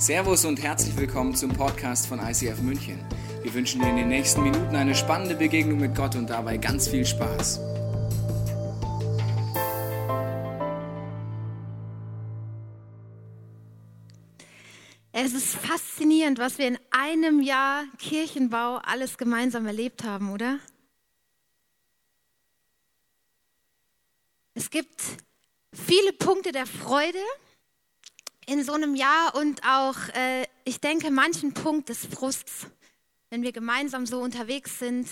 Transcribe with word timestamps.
Servus 0.00 0.44
und 0.44 0.62
herzlich 0.62 0.96
willkommen 0.96 1.34
zum 1.34 1.52
Podcast 1.52 2.06
von 2.06 2.20
ICF 2.20 2.60
München. 2.60 3.04
Wir 3.42 3.52
wünschen 3.52 3.80
dir 3.80 3.88
in 3.88 3.96
den 3.96 4.06
nächsten 4.06 4.44
Minuten 4.44 4.76
eine 4.76 4.94
spannende 4.94 5.34
Begegnung 5.34 5.80
mit 5.80 5.96
Gott 5.96 6.14
und 6.14 6.30
dabei 6.30 6.56
ganz 6.56 6.86
viel 6.86 7.04
Spaß. 7.04 7.58
Es 15.10 15.32
ist 15.32 15.56
faszinierend, 15.56 16.38
was 16.38 16.58
wir 16.58 16.68
in 16.68 16.78
einem 16.92 17.42
Jahr 17.42 17.82
Kirchenbau 17.98 18.76
alles 18.76 19.18
gemeinsam 19.18 19.66
erlebt 19.66 20.04
haben, 20.04 20.30
oder? 20.30 20.60
Es 24.54 24.70
gibt 24.70 25.02
viele 25.72 26.12
Punkte 26.12 26.52
der 26.52 26.66
Freude 26.66 27.18
in 28.48 28.64
so 28.64 28.72
einem 28.72 28.94
Jahr 28.94 29.34
und 29.34 29.62
auch, 29.62 29.96
äh, 30.14 30.46
ich 30.64 30.80
denke, 30.80 31.10
manchen 31.10 31.52
Punkt 31.52 31.90
des 31.90 32.06
Frusts, 32.06 32.66
wenn 33.28 33.42
wir 33.42 33.52
gemeinsam 33.52 34.06
so 34.06 34.20
unterwegs 34.20 34.78
sind, 34.78 35.06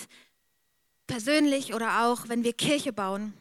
persönlich 1.06 1.74
oder 1.74 2.06
auch, 2.06 2.30
wenn 2.30 2.44
wir 2.44 2.54
Kirche 2.54 2.94
bauen. 2.94 3.34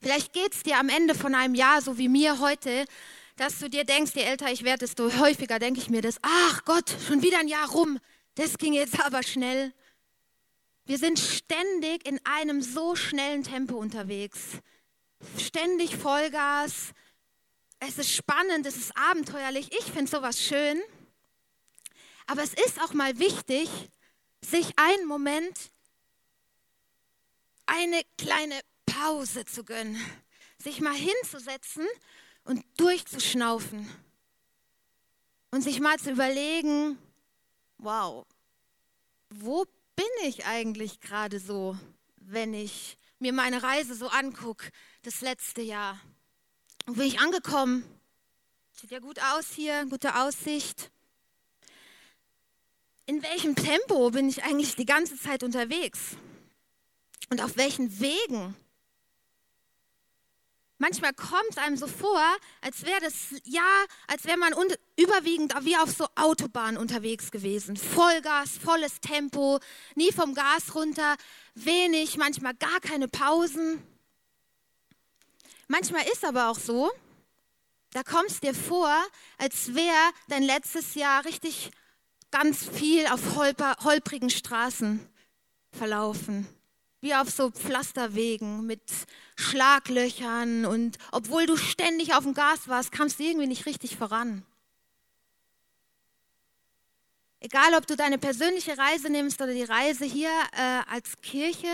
Vielleicht 0.00 0.32
geht 0.32 0.54
es 0.54 0.62
dir 0.62 0.78
am 0.78 0.88
Ende 0.88 1.14
von 1.14 1.34
einem 1.34 1.54
Jahr, 1.54 1.82
so 1.82 1.98
wie 1.98 2.08
mir 2.08 2.40
heute, 2.40 2.86
dass 3.36 3.58
du 3.58 3.68
dir 3.68 3.84
denkst, 3.84 4.12
je 4.14 4.22
älter 4.22 4.50
ich 4.50 4.64
werde, 4.64 4.86
desto 4.86 5.12
häufiger 5.18 5.58
denke 5.58 5.78
ich 5.78 5.90
mir 5.90 6.00
das, 6.00 6.16
ach 6.22 6.64
Gott, 6.64 6.90
schon 7.06 7.20
wieder 7.20 7.38
ein 7.38 7.48
Jahr 7.48 7.68
rum, 7.68 7.98
das 8.36 8.56
ging 8.56 8.72
jetzt 8.72 8.98
aber 9.04 9.22
schnell. 9.22 9.74
Wir 10.86 10.96
sind 10.96 11.18
ständig 11.18 12.08
in 12.08 12.18
einem 12.24 12.62
so 12.62 12.96
schnellen 12.96 13.42
Tempo 13.42 13.76
unterwegs. 13.76 14.40
Ständig 15.38 15.96
Vollgas, 15.96 16.94
es 17.78 17.98
ist 17.98 18.12
spannend, 18.12 18.66
es 18.66 18.76
ist 18.76 18.96
abenteuerlich. 18.96 19.70
Ich 19.72 19.84
finde 19.84 20.10
sowas 20.10 20.40
schön. 20.40 20.80
Aber 22.26 22.42
es 22.42 22.54
ist 22.54 22.80
auch 22.80 22.92
mal 22.92 23.18
wichtig, 23.18 23.68
sich 24.40 24.72
einen 24.76 25.06
Moment, 25.06 25.70
eine 27.66 28.02
kleine 28.18 28.58
Pause 28.86 29.44
zu 29.44 29.64
gönnen. 29.64 30.00
Sich 30.58 30.80
mal 30.80 30.94
hinzusetzen 30.94 31.86
und 32.44 32.64
durchzuschnaufen. 32.76 33.88
Und 35.50 35.62
sich 35.62 35.80
mal 35.80 35.98
zu 35.98 36.10
überlegen, 36.10 36.98
wow, 37.78 38.26
wo 39.30 39.64
bin 39.94 40.06
ich 40.24 40.46
eigentlich 40.46 41.00
gerade 41.00 41.38
so, 41.38 41.78
wenn 42.16 42.52
ich 42.52 42.98
mir 43.18 43.32
meine 43.32 43.62
Reise 43.62 43.94
so 43.94 44.08
angucke, 44.08 44.70
das 45.02 45.20
letzte 45.20 45.62
Jahr? 45.62 46.00
Wo 46.86 46.92
bin 46.92 47.06
ich 47.06 47.18
angekommen? 47.18 47.84
Sieht 48.70 48.92
ja 48.92 49.00
gut 49.00 49.18
aus 49.20 49.50
hier, 49.50 49.86
gute 49.86 50.14
Aussicht. 50.14 50.92
In 53.06 53.22
welchem 53.24 53.56
Tempo 53.56 54.10
bin 54.10 54.28
ich 54.28 54.44
eigentlich 54.44 54.76
die 54.76 54.86
ganze 54.86 55.18
Zeit 55.18 55.42
unterwegs? 55.42 56.16
Und 57.28 57.42
auf 57.42 57.56
welchen 57.56 57.98
Wegen? 57.98 58.54
Manchmal 60.78 61.12
kommt 61.12 61.50
es 61.50 61.58
einem 61.58 61.76
so 61.76 61.88
vor, 61.88 62.22
als 62.60 62.84
wäre 62.84 63.00
das 63.00 63.14
Jahr, 63.44 63.86
als 64.06 64.24
wäre 64.24 64.36
man 64.36 64.52
überwiegend 64.96 65.54
wie 65.64 65.76
auf 65.76 65.90
so 65.90 66.06
Autobahn 66.14 66.76
unterwegs 66.76 67.32
gewesen. 67.32 67.76
Vollgas, 67.76 68.58
volles 68.58 69.00
Tempo, 69.00 69.58
nie 69.96 70.12
vom 70.12 70.34
Gas 70.34 70.74
runter, 70.76 71.16
wenig, 71.54 72.16
manchmal 72.16 72.54
gar 72.54 72.78
keine 72.80 73.08
Pausen. 73.08 73.82
Manchmal 75.68 76.04
ist 76.12 76.24
aber 76.24 76.50
auch 76.50 76.58
so, 76.58 76.90
da 77.92 78.02
kommst 78.02 78.42
dir 78.42 78.54
vor, 78.54 78.94
als 79.38 79.74
wäre 79.74 80.12
dein 80.28 80.42
letztes 80.42 80.94
Jahr 80.94 81.24
richtig 81.24 81.70
ganz 82.30 82.68
viel 82.68 83.06
auf 83.06 83.36
holper, 83.36 83.76
holprigen 83.82 84.30
Straßen 84.30 85.00
verlaufen. 85.72 86.46
Wie 87.00 87.14
auf 87.14 87.30
so 87.30 87.50
Pflasterwegen 87.50 88.66
mit 88.66 88.82
Schlaglöchern 89.36 90.66
und 90.66 90.98
obwohl 91.12 91.46
du 91.46 91.56
ständig 91.56 92.14
auf 92.14 92.24
dem 92.24 92.34
Gas 92.34 92.68
warst, 92.68 92.92
kamst 92.92 93.18
du 93.18 93.24
irgendwie 93.24 93.46
nicht 93.46 93.66
richtig 93.66 93.96
voran. 93.96 94.44
Egal, 97.40 97.74
ob 97.74 97.86
du 97.86 97.96
deine 97.96 98.18
persönliche 98.18 98.76
Reise 98.76 99.10
nimmst 99.10 99.40
oder 99.40 99.52
die 99.52 99.62
Reise 99.62 100.04
hier 100.04 100.30
äh, 100.52 100.82
als 100.90 101.20
Kirche, 101.22 101.68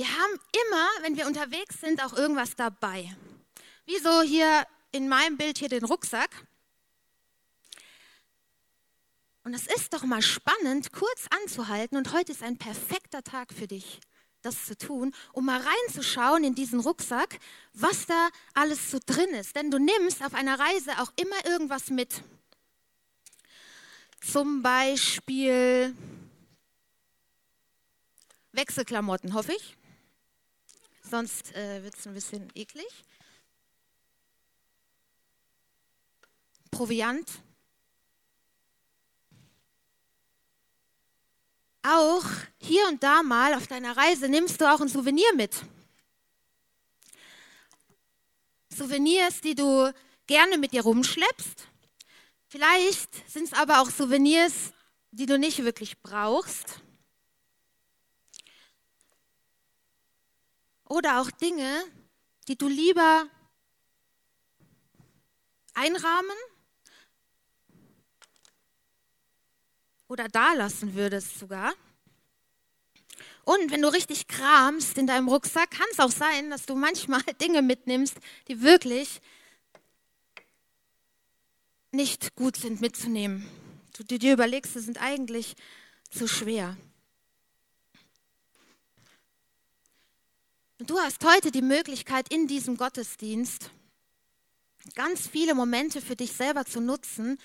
wir 0.00 0.08
haben 0.08 0.40
immer, 0.66 0.88
wenn 1.02 1.16
wir 1.18 1.26
unterwegs 1.26 1.78
sind, 1.78 2.02
auch 2.02 2.14
irgendwas 2.14 2.56
dabei. 2.56 3.14
Wie 3.84 3.98
so 3.98 4.22
hier 4.22 4.66
in 4.92 5.10
meinem 5.10 5.36
Bild 5.36 5.58
hier 5.58 5.68
den 5.68 5.84
Rucksack. 5.84 6.30
Und 9.44 9.52
es 9.52 9.66
ist 9.66 9.92
doch 9.92 10.02
mal 10.04 10.22
spannend, 10.22 10.90
kurz 10.94 11.26
anzuhalten. 11.42 11.98
Und 11.98 12.14
heute 12.14 12.32
ist 12.32 12.42
ein 12.42 12.56
perfekter 12.56 13.22
Tag 13.22 13.52
für 13.52 13.66
dich, 13.66 14.00
das 14.40 14.64
zu 14.64 14.78
tun, 14.78 15.14
um 15.34 15.44
mal 15.44 15.60
reinzuschauen 15.60 16.44
in 16.44 16.54
diesen 16.54 16.80
Rucksack, 16.80 17.38
was 17.74 18.06
da 18.06 18.30
alles 18.54 18.90
so 18.90 18.98
drin 19.04 19.28
ist. 19.34 19.54
Denn 19.54 19.70
du 19.70 19.78
nimmst 19.78 20.24
auf 20.24 20.32
einer 20.32 20.58
Reise 20.58 20.92
auch 21.02 21.12
immer 21.16 21.44
irgendwas 21.44 21.90
mit. 21.90 22.22
Zum 24.22 24.62
Beispiel 24.62 25.94
Wechselklamotten, 28.52 29.34
hoffe 29.34 29.52
ich 29.52 29.76
sonst 31.10 31.54
äh, 31.54 31.82
wird 31.82 31.96
es 31.98 32.06
ein 32.06 32.14
bisschen 32.14 32.48
eklig. 32.54 32.86
Proviant. 36.70 37.28
Auch 41.82 42.24
hier 42.58 42.86
und 42.88 43.02
da 43.02 43.22
mal 43.22 43.54
auf 43.54 43.66
deiner 43.66 43.96
Reise 43.96 44.28
nimmst 44.28 44.60
du 44.60 44.72
auch 44.72 44.80
ein 44.80 44.88
Souvenir 44.88 45.34
mit. 45.34 45.54
Souvenirs, 48.74 49.40
die 49.40 49.54
du 49.54 49.92
gerne 50.26 50.58
mit 50.58 50.72
dir 50.72 50.82
rumschleppst. 50.82 51.66
Vielleicht 52.48 53.30
sind 53.30 53.44
es 53.44 53.52
aber 53.52 53.80
auch 53.80 53.90
Souvenirs, 53.90 54.72
die 55.10 55.26
du 55.26 55.38
nicht 55.38 55.64
wirklich 55.64 56.00
brauchst. 56.00 56.80
Oder 60.90 61.20
auch 61.20 61.30
Dinge, 61.30 61.84
die 62.48 62.56
du 62.56 62.66
lieber 62.66 63.28
einrahmen 65.72 66.36
oder 70.08 70.26
da 70.26 70.52
lassen 70.54 70.96
würdest 70.96 71.38
sogar. 71.38 71.74
Und 73.44 73.70
wenn 73.70 73.82
du 73.82 73.92
richtig 73.92 74.26
kramst 74.26 74.98
in 74.98 75.06
deinem 75.06 75.28
Rucksack, 75.28 75.70
kann 75.70 75.86
es 75.92 76.00
auch 76.00 76.10
sein, 76.10 76.50
dass 76.50 76.66
du 76.66 76.74
manchmal 76.74 77.22
Dinge 77.40 77.62
mitnimmst, 77.62 78.16
die 78.48 78.60
wirklich 78.60 79.20
nicht 81.92 82.34
gut 82.34 82.56
sind 82.56 82.80
mitzunehmen. 82.80 83.48
Du 83.96 84.18
dir 84.18 84.32
überlegst, 84.32 84.72
sie 84.72 84.80
sind 84.80 85.00
eigentlich 85.00 85.54
zu 86.10 86.26
schwer. 86.26 86.76
Und 90.80 90.88
du 90.88 90.98
hast 90.98 91.22
heute 91.26 91.50
die 91.50 91.60
Möglichkeit, 91.60 92.32
in 92.32 92.46
diesem 92.46 92.78
Gottesdienst 92.78 93.70
ganz 94.94 95.28
viele 95.28 95.54
Momente 95.54 96.00
für 96.00 96.16
dich 96.16 96.32
selber 96.32 96.64
zu 96.64 96.80
nutzen, 96.80 97.38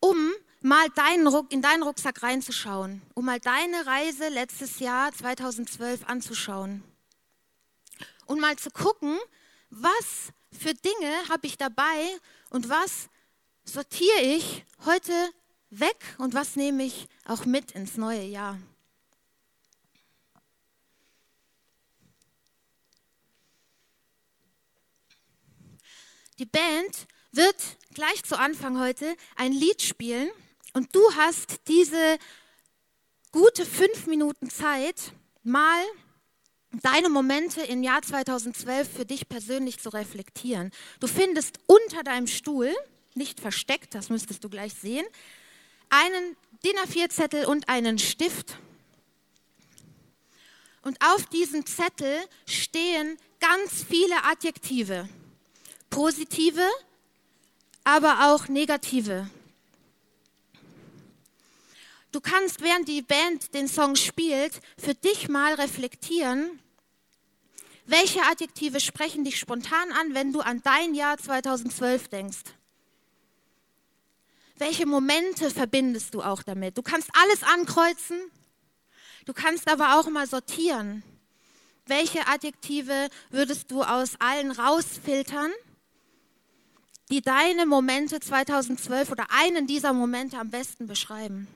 um 0.00 0.32
mal 0.60 0.88
deinen 0.90 1.28
Ruck, 1.28 1.52
in 1.52 1.62
deinen 1.62 1.84
Rucksack 1.84 2.24
reinzuschauen, 2.24 3.00
um 3.14 3.26
mal 3.26 3.38
deine 3.38 3.86
Reise 3.86 4.28
letztes 4.28 4.80
Jahr 4.80 5.12
2012 5.12 6.00
anzuschauen 6.08 6.82
und 8.26 8.40
mal 8.40 8.56
zu 8.56 8.72
gucken, 8.72 9.20
was 9.70 10.32
für 10.50 10.74
Dinge 10.74 11.28
habe 11.28 11.46
ich 11.46 11.56
dabei 11.56 12.18
und 12.50 12.68
was 12.68 13.08
sortiere 13.64 14.20
ich 14.20 14.64
heute 14.84 15.12
weg 15.70 16.16
und 16.18 16.34
was 16.34 16.56
nehme 16.56 16.82
ich 16.82 17.06
auch 17.24 17.44
mit 17.44 17.70
ins 17.70 17.96
neue 17.96 18.24
Jahr. 18.24 18.58
Die 26.40 26.46
Band 26.46 27.06
wird 27.30 27.54
gleich 27.94 28.24
zu 28.24 28.36
Anfang 28.36 28.80
heute 28.80 29.16
ein 29.36 29.52
Lied 29.52 29.82
spielen 29.82 30.28
und 30.72 30.92
du 30.92 31.00
hast 31.14 31.60
diese 31.68 32.18
gute 33.30 33.64
fünf 33.64 34.08
Minuten 34.08 34.50
Zeit, 34.50 35.12
mal 35.44 35.80
deine 36.82 37.08
Momente 37.08 37.60
im 37.60 37.84
Jahr 37.84 38.02
2012 38.02 38.96
für 38.96 39.04
dich 39.04 39.28
persönlich 39.28 39.78
zu 39.78 39.90
reflektieren. 39.90 40.72
Du 40.98 41.06
findest 41.06 41.60
unter 41.66 42.02
deinem 42.02 42.26
Stuhl, 42.26 42.74
nicht 43.14 43.38
versteckt, 43.38 43.94
das 43.94 44.10
müsstest 44.10 44.42
du 44.42 44.48
gleich 44.48 44.74
sehen, 44.74 45.06
einen 45.88 46.36
DIN 46.64 46.76
A4-Zettel 46.78 47.44
und 47.44 47.68
einen 47.68 48.00
Stift. 48.00 48.56
Und 50.82 50.98
auf 51.00 51.26
diesem 51.26 51.64
Zettel 51.64 52.18
stehen 52.44 53.18
ganz 53.38 53.84
viele 53.88 54.24
Adjektive 54.24 55.08
positive, 55.94 56.68
aber 57.84 58.34
auch 58.34 58.48
negative. 58.48 59.30
Du 62.10 62.20
kannst, 62.20 62.62
während 62.62 62.88
die 62.88 63.02
Band 63.02 63.54
den 63.54 63.68
Song 63.68 63.94
spielt, 63.94 64.60
für 64.76 64.94
dich 64.94 65.28
mal 65.28 65.54
reflektieren, 65.54 66.58
welche 67.86 68.22
Adjektive 68.22 68.80
sprechen 68.80 69.24
dich 69.24 69.38
spontan 69.38 69.92
an, 69.92 70.14
wenn 70.14 70.32
du 70.32 70.40
an 70.40 70.62
dein 70.64 70.94
Jahr 70.94 71.16
2012 71.16 72.08
denkst? 72.08 72.42
Welche 74.56 74.86
Momente 74.86 75.50
verbindest 75.50 76.14
du 76.14 76.22
auch 76.22 76.42
damit? 76.42 76.76
Du 76.76 76.82
kannst 76.82 77.10
alles 77.12 77.42
ankreuzen, 77.44 78.18
du 79.26 79.32
kannst 79.32 79.68
aber 79.68 80.00
auch 80.00 80.08
mal 80.08 80.26
sortieren. 80.26 81.04
Welche 81.86 82.26
Adjektive 82.26 83.10
würdest 83.30 83.70
du 83.70 83.82
aus 83.82 84.14
allen 84.18 84.50
rausfiltern, 84.50 85.52
die 87.10 87.20
deine 87.20 87.66
Momente 87.66 88.20
2012 88.20 89.10
oder 89.10 89.26
einen 89.30 89.66
dieser 89.66 89.92
Momente 89.92 90.38
am 90.38 90.50
besten 90.50 90.86
beschreiben? 90.86 91.48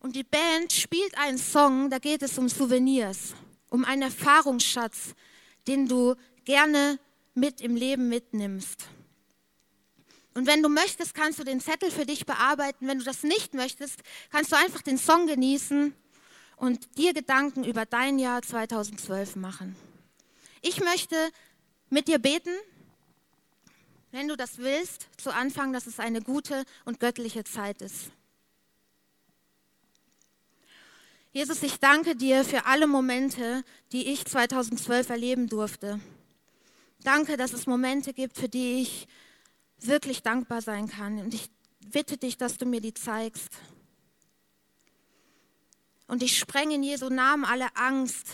Und 0.00 0.16
die 0.16 0.24
Band 0.24 0.72
spielt 0.72 1.16
einen 1.16 1.38
Song, 1.38 1.88
da 1.88 1.98
geht 1.98 2.22
es 2.22 2.36
um 2.36 2.48
Souvenirs, 2.48 3.34
um 3.70 3.84
einen 3.84 4.02
Erfahrungsschatz, 4.02 5.14
den 5.68 5.86
du 5.86 6.16
gerne 6.44 6.98
mit 7.34 7.60
im 7.60 7.76
Leben 7.76 8.08
mitnimmst. 8.08 8.88
Und 10.34 10.46
wenn 10.46 10.62
du 10.62 10.68
möchtest, 10.68 11.14
kannst 11.14 11.38
du 11.38 11.44
den 11.44 11.60
Zettel 11.60 11.90
für 11.90 12.06
dich 12.06 12.26
bearbeiten. 12.26 12.88
Wenn 12.88 12.98
du 12.98 13.04
das 13.04 13.22
nicht 13.22 13.54
möchtest, 13.54 14.00
kannst 14.30 14.50
du 14.50 14.56
einfach 14.56 14.82
den 14.82 14.98
Song 14.98 15.26
genießen 15.26 15.94
und 16.56 16.98
dir 16.98 17.12
Gedanken 17.12 17.64
über 17.64 17.84
dein 17.84 18.18
Jahr 18.18 18.42
2012 18.42 19.36
machen. 19.36 19.76
Ich 20.62 20.80
möchte 20.80 21.16
mit 21.90 22.08
dir 22.08 22.18
beten, 22.18 22.54
wenn 24.12 24.28
du 24.28 24.36
das 24.36 24.58
willst, 24.58 25.08
zu 25.16 25.34
Anfang, 25.34 25.72
dass 25.72 25.86
es 25.86 25.98
eine 25.98 26.20
gute 26.20 26.64
und 26.84 27.00
göttliche 27.00 27.44
Zeit 27.44 27.80
ist. 27.82 28.12
Jesus, 31.32 31.62
ich 31.62 31.80
danke 31.80 32.14
dir 32.14 32.44
für 32.44 32.66
alle 32.66 32.86
Momente, 32.86 33.64
die 33.90 34.08
ich 34.08 34.26
2012 34.26 35.08
erleben 35.08 35.48
durfte. 35.48 35.98
Danke, 37.02 37.38
dass 37.38 37.54
es 37.54 37.66
Momente 37.66 38.12
gibt, 38.12 38.36
für 38.36 38.50
die 38.50 38.82
ich 38.82 39.08
wirklich 39.78 40.22
dankbar 40.22 40.60
sein 40.60 40.88
kann. 40.88 41.18
Und 41.18 41.32
ich 41.32 41.50
bitte 41.90 42.18
dich, 42.18 42.36
dass 42.36 42.58
du 42.58 42.66
mir 42.66 42.82
die 42.82 42.92
zeigst. 42.92 43.48
Und 46.06 46.22
ich 46.22 46.38
sprenge 46.38 46.74
in 46.74 46.82
Jesu 46.82 47.08
Namen 47.08 47.46
alle 47.46 47.74
Angst, 47.76 48.26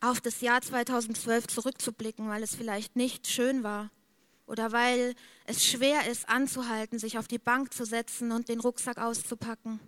auf 0.00 0.20
das 0.20 0.40
Jahr 0.40 0.60
2012 0.60 1.46
zurückzublicken, 1.46 2.28
weil 2.28 2.42
es 2.42 2.56
vielleicht 2.56 2.96
nicht 2.96 3.28
schön 3.28 3.62
war 3.62 3.90
oder 4.50 4.72
weil 4.72 5.14
es 5.46 5.64
schwer 5.64 6.10
ist, 6.10 6.28
anzuhalten, 6.28 6.98
sich 6.98 7.18
auf 7.18 7.28
die 7.28 7.38
Bank 7.38 7.72
zu 7.72 7.84
setzen 7.84 8.32
und 8.32 8.48
den 8.48 8.58
Rucksack 8.58 8.98
auszupacken. 8.98 9.78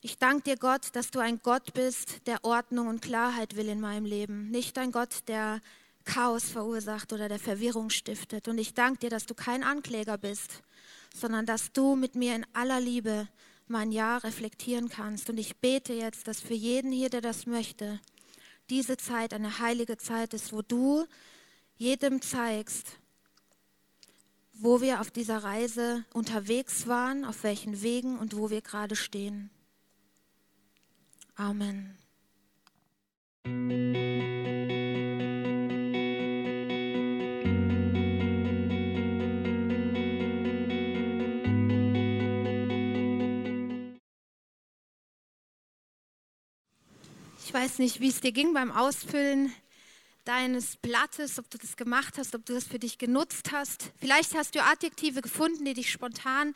Ich 0.00 0.16
danke 0.16 0.44
dir, 0.44 0.56
Gott, 0.56 0.88
dass 0.94 1.10
du 1.10 1.18
ein 1.18 1.40
Gott 1.42 1.74
bist, 1.74 2.26
der 2.26 2.44
Ordnung 2.44 2.88
und 2.88 3.02
Klarheit 3.02 3.56
will 3.56 3.68
in 3.68 3.80
meinem 3.80 4.06
Leben. 4.06 4.50
Nicht 4.50 4.78
ein 4.78 4.90
Gott, 4.90 5.28
der 5.28 5.60
Chaos 6.04 6.44
verursacht 6.44 7.12
oder 7.12 7.28
der 7.28 7.38
Verwirrung 7.38 7.90
stiftet. 7.90 8.48
Und 8.48 8.56
ich 8.56 8.72
danke 8.72 9.00
dir, 9.00 9.10
dass 9.10 9.26
du 9.26 9.34
kein 9.34 9.62
Ankläger 9.62 10.16
bist, 10.16 10.62
sondern 11.14 11.44
dass 11.44 11.72
du 11.72 11.94
mit 11.94 12.14
mir 12.14 12.34
in 12.34 12.46
aller 12.54 12.80
Liebe 12.80 13.28
mein 13.68 13.92
Jahr 13.92 14.24
reflektieren 14.24 14.88
kannst. 14.88 15.28
Und 15.28 15.36
ich 15.36 15.56
bete 15.56 15.92
jetzt, 15.92 16.26
dass 16.26 16.40
für 16.40 16.54
jeden 16.54 16.92
hier, 16.92 17.10
der 17.10 17.20
das 17.20 17.44
möchte, 17.44 18.00
diese 18.70 18.96
Zeit 18.96 19.34
eine 19.34 19.58
heilige 19.58 19.98
Zeit 19.98 20.32
ist, 20.32 20.52
wo 20.52 20.62
du 20.62 21.06
jedem 21.76 22.22
zeigst, 22.22 22.98
wo 24.54 24.80
wir 24.80 25.00
auf 25.00 25.10
dieser 25.10 25.44
Reise 25.44 26.04
unterwegs 26.12 26.86
waren, 26.86 27.24
auf 27.24 27.42
welchen 27.42 27.82
Wegen 27.82 28.18
und 28.18 28.36
wo 28.36 28.50
wir 28.50 28.62
gerade 28.62 28.96
stehen. 28.96 29.50
Amen. 31.34 31.98
Ich 47.44 47.54
weiß 47.54 47.78
nicht, 47.78 48.00
wie 48.00 48.08
es 48.08 48.20
dir 48.20 48.32
ging 48.32 48.54
beim 48.54 48.72
Ausfüllen 48.72 49.52
deines 50.26 50.76
Blattes, 50.76 51.38
ob 51.38 51.48
du 51.50 51.56
das 51.56 51.76
gemacht 51.76 52.18
hast, 52.18 52.34
ob 52.34 52.44
du 52.44 52.52
das 52.54 52.64
für 52.64 52.78
dich 52.78 52.98
genutzt 52.98 53.52
hast. 53.52 53.92
Vielleicht 53.98 54.34
hast 54.34 54.54
du 54.54 54.62
Adjektive 54.62 55.22
gefunden, 55.22 55.64
die 55.64 55.74
dich 55.74 55.90
spontan 55.90 56.52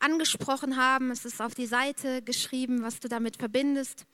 angesprochen 0.00 0.76
haben. 0.76 1.10
Es 1.10 1.24
ist 1.24 1.40
auf 1.40 1.54
die 1.54 1.66
Seite 1.66 2.20
geschrieben, 2.22 2.82
was 2.82 3.00
du 3.00 3.08
damit 3.08 3.36
verbindest. 3.36 4.04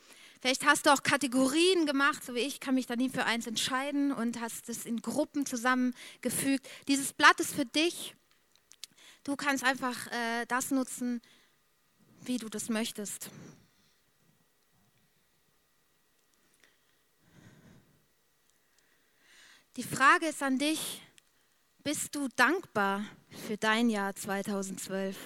Vielleicht 0.40 0.64
hast 0.66 0.86
du 0.86 0.92
auch 0.92 1.02
Kategorien 1.02 1.86
gemacht, 1.86 2.22
so 2.24 2.34
wie 2.34 2.40
ich, 2.40 2.60
kann 2.60 2.74
mich 2.74 2.86
da 2.86 2.94
nie 2.94 3.08
für 3.08 3.24
eins 3.24 3.46
entscheiden 3.46 4.12
und 4.12 4.40
hast 4.40 4.68
es 4.68 4.84
in 4.84 5.00
Gruppen 5.00 5.46
zusammengefügt. 5.46 6.68
Dieses 6.86 7.12
Blatt 7.12 7.40
ist 7.40 7.54
für 7.54 7.64
dich. 7.64 8.14
Du 9.24 9.34
kannst 9.34 9.64
einfach 9.64 10.06
äh, 10.08 10.46
das 10.46 10.70
nutzen, 10.70 11.20
wie 12.24 12.36
du 12.36 12.48
das 12.48 12.68
möchtest. 12.68 13.30
Die 19.78 19.84
Frage 19.84 20.26
ist 20.26 20.42
an 20.42 20.58
dich, 20.58 21.00
bist 21.84 22.12
du 22.16 22.26
dankbar 22.34 23.04
für 23.46 23.56
dein 23.56 23.90
Jahr 23.90 24.12
2012? 24.12 25.16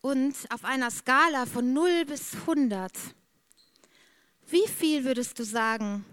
Und 0.00 0.36
auf 0.50 0.64
einer 0.64 0.88
Skala 0.88 1.46
von 1.46 1.72
0 1.72 2.04
bis 2.04 2.32
100, 2.32 2.92
wie 4.46 4.68
viel 4.68 5.02
würdest 5.02 5.40
du 5.40 5.44
sagen, 5.44 6.04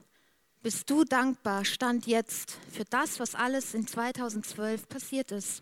bist 0.63 0.89
du 0.89 1.03
dankbar, 1.03 1.63
stand 1.63 2.07
jetzt 2.07 2.57
für 2.71 2.85
das, 2.85 3.19
was 3.19 3.35
alles 3.35 3.75
in 3.75 3.85
2012 3.85 4.89
passiert 4.89 5.29
ist? 5.29 5.61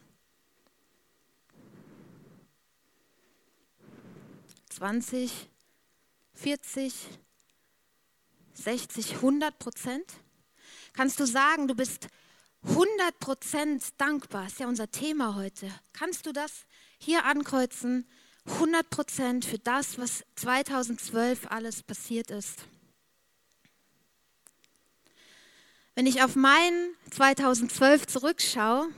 20, 4.70 5.50
40, 6.36 7.20
60, 8.58 9.16
100 9.16 9.60
Prozent? 9.60 10.14
Kannst 10.94 11.20
du 11.20 11.26
sagen, 11.26 11.68
du 11.68 11.76
bist 11.76 12.08
100 12.64 13.20
Prozent 13.20 13.84
dankbar? 13.98 14.48
Ist 14.48 14.60
ja 14.60 14.68
unser 14.68 14.90
Thema 14.90 15.36
heute. 15.36 15.72
Kannst 15.94 16.26
du 16.26 16.34
das 16.34 16.66
hier 16.98 17.26
ankreuzen? 17.26 18.08
100 18.46 18.90
Prozent 18.90 19.46
für 19.46 19.60
das, 19.60 20.00
was 20.00 20.24
2012 20.36 21.52
alles 21.52 21.84
passiert 21.84 22.32
ist. 22.32 22.64
Wenn 25.96 26.06
ich 26.06 26.24
auf 26.24 26.36
mein 26.36 26.92
2012 27.12 28.08
zurückschaue 28.08 28.90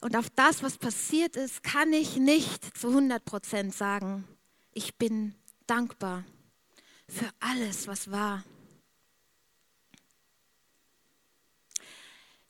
und 0.00 0.16
auf 0.16 0.28
das, 0.30 0.62
was 0.62 0.76
passiert 0.76 1.36
ist, 1.36 1.62
kann 1.62 1.92
ich 1.92 2.16
nicht 2.16 2.76
zu 2.76 2.88
100 2.88 3.24
Prozent 3.24 3.74
sagen, 3.74 4.26
ich 4.72 4.96
bin 4.96 5.34
dankbar 5.66 6.24
für 7.08 7.30
alles, 7.40 7.86
was 7.86 8.10
war. 8.10 8.44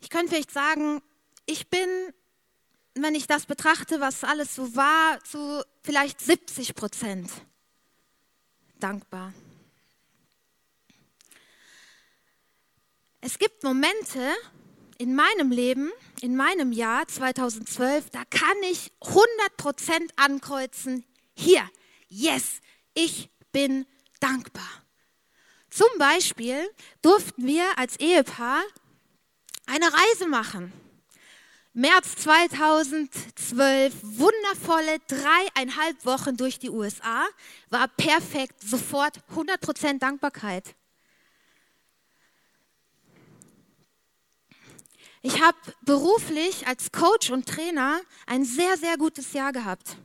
Ich 0.00 0.11
könnte 0.11 0.29
vielleicht 0.29 0.50
sagen, 0.50 1.03
ich 1.47 1.69
bin, 1.69 1.88
wenn 2.95 3.15
ich 3.15 3.27
das 3.27 3.47
betrachte, 3.47 4.00
was 4.00 4.25
alles 4.25 4.55
so 4.55 4.75
war, 4.75 5.23
zu 5.25 5.65
vielleicht 5.83 6.21
70 6.21 6.75
Prozent 6.75 7.31
dankbar. 8.79 9.33
Es 13.21 13.38
gibt 13.38 13.65
Momente 13.65 14.35
in 14.99 15.15
meinem 15.15 15.50
Leben, 15.50 15.91
in 16.21 16.37
meinem 16.37 16.73
Jahr 16.73 17.07
2012, 17.07 18.11
da 18.11 18.25
kann 18.25 18.57
ich 18.71 18.93
100 19.00 19.57
Prozent 19.57 20.12
ankreuzen. 20.17 21.05
Hier, 21.35 21.69
yes, 22.09 22.61
ich 22.95 23.31
bin 23.53 23.81
dankbar 23.81 23.98
dankbar. 24.21 24.69
Zum 25.71 25.89
Beispiel 25.99 26.69
durften 27.03 27.47
wir 27.47 27.79
als 27.79 27.99
Ehepaar 28.01 28.63
eine 29.67 29.87
Reise 29.87 30.27
machen. 30.29 30.73
März 31.75 32.17
2012, 32.17 33.95
wundervolle 34.03 34.99
dreieinhalb 35.07 36.05
Wochen 36.05 36.37
durch 36.37 36.59
die 36.59 36.71
USA, 36.71 37.27
war 37.69 37.87
perfekt, 37.87 38.61
sofort 38.61 39.21
100% 39.33 39.99
Dankbarkeit. 39.99 40.75
Ich 45.23 45.41
habe 45.41 45.59
beruflich 45.83 46.67
als 46.67 46.91
Coach 46.91 47.31
und 47.31 47.47
Trainer 47.47 48.01
ein 48.27 48.45
sehr, 48.45 48.77
sehr 48.77 48.97
gutes 48.97 49.33
Jahr 49.33 49.53
gehabt. 49.53 49.97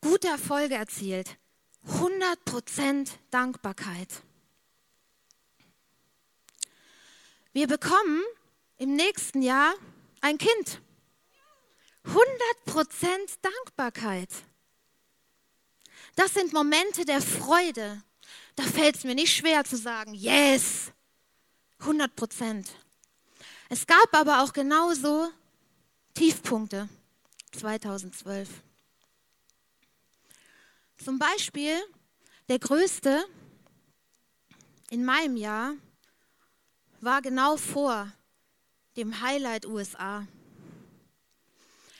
Gute 0.00 0.28
Erfolge 0.28 0.74
erzielt 0.74 1.36
100% 1.88 3.10
Dankbarkeit. 3.30 4.22
Wir 7.52 7.66
bekommen 7.66 8.22
im 8.78 8.94
nächsten 8.94 9.42
Jahr 9.42 9.74
ein 10.20 10.38
Kind. 10.38 10.80
100% 12.06 12.18
Dankbarkeit. 13.42 14.28
Das 16.14 16.34
sind 16.34 16.52
Momente 16.52 17.04
der 17.04 17.20
Freude. 17.20 18.02
Da 18.56 18.64
fällt 18.64 18.96
es 18.96 19.04
mir 19.04 19.14
nicht 19.14 19.34
schwer 19.34 19.64
zu 19.64 19.76
sagen, 19.76 20.14
yes, 20.14 20.92
100 21.80 22.14
Prozent. 22.14 22.70
Es 23.68 23.86
gab 23.86 24.14
aber 24.14 24.42
auch 24.42 24.52
genauso 24.52 25.30
Tiefpunkte 26.14 26.88
2012. 27.52 28.48
Zum 31.02 31.18
Beispiel 31.18 31.76
der 32.48 32.60
größte 32.60 33.24
in 34.90 35.04
meinem 35.04 35.36
Jahr 35.36 35.74
war 37.00 37.20
genau 37.22 37.56
vor 37.56 38.12
dem 38.96 39.20
Highlight 39.20 39.66
USA. 39.66 40.28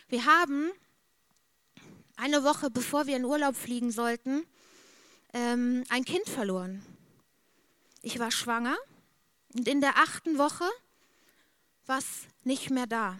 Wir 0.09 0.25
haben 0.25 0.71
eine 2.14 2.44
Woche 2.44 2.71
bevor 2.71 3.09
wir 3.09 3.16
in 3.16 3.25
Urlaub 3.25 3.56
fliegen 3.56 3.90
sollten, 3.90 4.47
ähm, 5.32 5.82
ein 5.88 6.04
Kind 6.04 6.28
verloren. 6.28 6.87
Ich 8.02 8.21
war 8.21 8.30
schwanger 8.30 8.76
und 9.54 9.66
in 9.66 9.80
der 9.80 9.97
achten 9.97 10.38
Woche 10.38 10.68
war 11.87 11.99
es 11.99 12.28
nicht 12.44 12.71
mehr 12.71 12.87
da. 12.87 13.18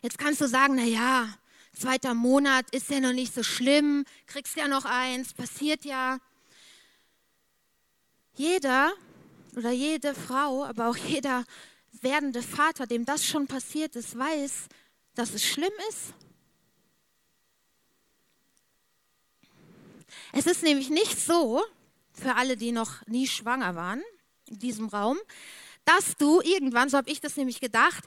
Jetzt 0.00 0.18
kannst 0.18 0.40
du 0.40 0.46
sagen, 0.46 0.76
na 0.76 0.84
ja, 0.84 1.36
zweiter 1.76 2.14
Monat 2.14 2.68
ist 2.70 2.90
ja 2.90 3.00
noch 3.00 3.12
nicht 3.12 3.34
so 3.34 3.42
schlimm, 3.42 4.04
kriegst 4.26 4.56
ja 4.56 4.68
noch 4.68 4.84
eins, 4.84 5.34
passiert 5.34 5.84
ja. 5.84 6.18
Jeder 8.34 8.92
oder 9.56 9.70
jede 9.70 10.14
Frau, 10.14 10.64
aber 10.64 10.88
auch 10.88 10.96
jeder 10.96 11.44
werdende 12.02 12.42
Vater, 12.42 12.86
dem 12.86 13.04
das 13.04 13.24
schon 13.24 13.46
passiert 13.46 13.96
ist, 13.96 14.18
weiß, 14.18 14.66
dass 15.14 15.32
es 15.32 15.44
schlimm 15.44 15.72
ist 15.90 16.14
Es 20.38 20.46
ist 20.46 20.62
nämlich 20.62 20.90
nicht 20.90 21.18
so, 21.18 21.64
für 22.12 22.34
alle, 22.34 22.58
die 22.58 22.70
noch 22.70 23.06
nie 23.06 23.26
schwanger 23.26 23.74
waren 23.74 24.02
in 24.48 24.58
diesem 24.58 24.88
Raum, 24.88 25.16
dass 25.86 26.16
du 26.18 26.42
irgendwann, 26.42 26.90
so 26.90 26.98
habe 26.98 27.10
ich 27.10 27.22
das 27.22 27.36
nämlich 27.36 27.58
gedacht, 27.58 28.04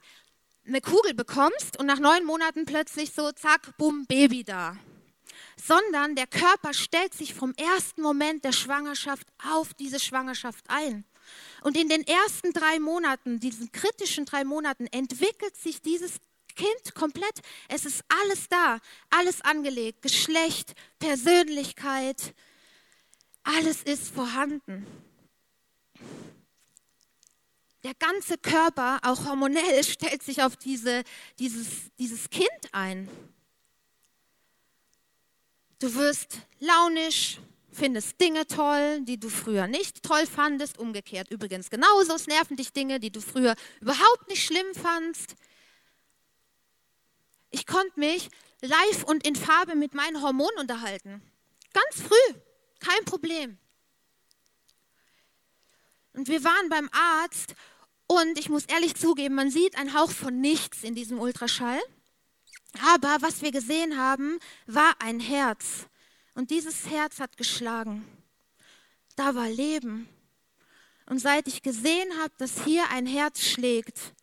eine 0.66 0.82
Kugel 0.82 1.14
bekommst 1.14 1.80
und 1.80 1.86
nach 1.86 2.00
neun 2.00 2.26
Monaten 2.26 2.66
plötzlich 2.66 3.12
so, 3.12 3.32
zack, 3.32 3.78
bumm, 3.78 4.06
Baby 4.06 4.44
da. 4.44 4.78
Sondern 5.56 6.16
der 6.16 6.28
Körper 6.28 6.74
stellt 6.74 7.14
sich 7.14 7.34
vom 7.34 7.54
ersten 7.56 8.02
Moment 8.02 8.46
der 8.46 8.52
Schwangerschaft 8.52 9.28
auf 9.52 9.74
diese 9.74 10.00
Schwangerschaft 10.00 10.66
ein. 10.68 11.06
Und 11.62 11.78
in 11.78 11.90
den 11.90 12.06
ersten 12.06 12.54
drei 12.54 12.80
Monaten, 12.80 13.40
diesen 13.40 13.72
kritischen 13.72 14.26
drei 14.26 14.44
Monaten, 14.44 14.88
entwickelt 14.88 15.56
sich 15.58 15.82
dieses 15.82 16.14
Kind 16.56 16.96
komplett. 16.96 17.40
Es 17.68 17.86
ist 17.86 18.04
alles 18.22 18.48
da, 18.50 18.80
alles 19.10 19.42
angelegt, 19.42 20.02
Geschlecht, 20.02 20.74
Persönlichkeit, 21.00 22.34
alles 23.44 23.84
ist 23.84 24.14
vorhanden. 24.14 24.86
Der 27.84 27.94
ganze 27.94 28.38
Körper, 28.38 29.00
auch 29.04 29.26
hormonell, 29.26 29.84
stellt 29.84 30.24
sich 30.24 30.42
auf 30.44 30.58
diese, 30.58 31.04
dieses, 31.40 31.68
dieses 31.98 32.30
Kind 32.30 32.50
ein. 32.72 33.10
Du 35.80 35.94
wirst 35.96 36.40
launisch, 36.60 37.40
findest 37.72 38.20
Dinge 38.20 38.46
toll, 38.46 39.00
die 39.02 39.18
du 39.18 39.30
früher 39.30 39.68
nicht 39.68 40.04
toll 40.04 40.26
fandest. 40.26 40.78
Umgekehrt 40.78 41.32
übrigens 41.32 41.70
genauso. 41.70 42.16
Es 42.16 42.28
nerven 42.28 42.58
dich 42.58 42.74
Dinge, 42.74 43.00
die 43.00 43.12
du 43.12 43.22
früher 43.22 43.56
überhaupt 43.80 44.28
nicht 44.28 44.44
schlimm 44.44 44.74
fandst. 44.74 45.36
Ich 47.52 47.66
konnte 47.66 47.98
mich 47.98 48.30
live 48.62 49.04
und 49.06 49.26
in 49.26 49.36
Farbe 49.36 49.76
mit 49.76 49.94
meinen 49.94 50.22
Hormonen 50.22 50.60
unterhalten. 50.60 51.22
Ganz 51.74 52.08
früh, 52.08 52.36
kein 52.80 53.06
Problem. 53.06 53.58
Und 56.20 56.28
wir 56.28 56.44
waren 56.44 56.68
beim 56.68 56.90
Arzt 56.92 57.56
und 58.06 58.38
ich 58.38 58.50
muss 58.50 58.66
ehrlich 58.66 58.94
zugeben, 58.96 59.36
man 59.36 59.52
sieht 59.52 59.78
einen 59.78 59.94
Hauch 59.94 60.12
von 60.12 60.42
nichts 60.42 60.84
in 60.84 60.94
diesem 60.94 61.18
Ultraschall. 61.18 61.80
Aber 62.94 63.20
was 63.22 63.42
wir 63.42 63.54
gesehen 63.54 63.98
haben, 63.98 64.38
war 64.68 64.96
ein 65.00 65.22
Herz. 65.22 65.88
Und 66.36 66.50
dieses 66.52 66.90
Herz 66.90 67.22
hat 67.22 67.38
geschlagen. 67.38 68.06
Da 69.16 69.34
war 69.34 69.48
Leben. 69.48 70.10
Und 71.06 71.20
seit 71.20 71.48
ich 71.48 71.62
gesehen 71.62 72.12
habe, 72.22 72.34
dass 72.38 72.66
hier 72.66 72.90
ein 72.90 73.06
Herz 73.06 73.46
schlägt, 73.46 74.14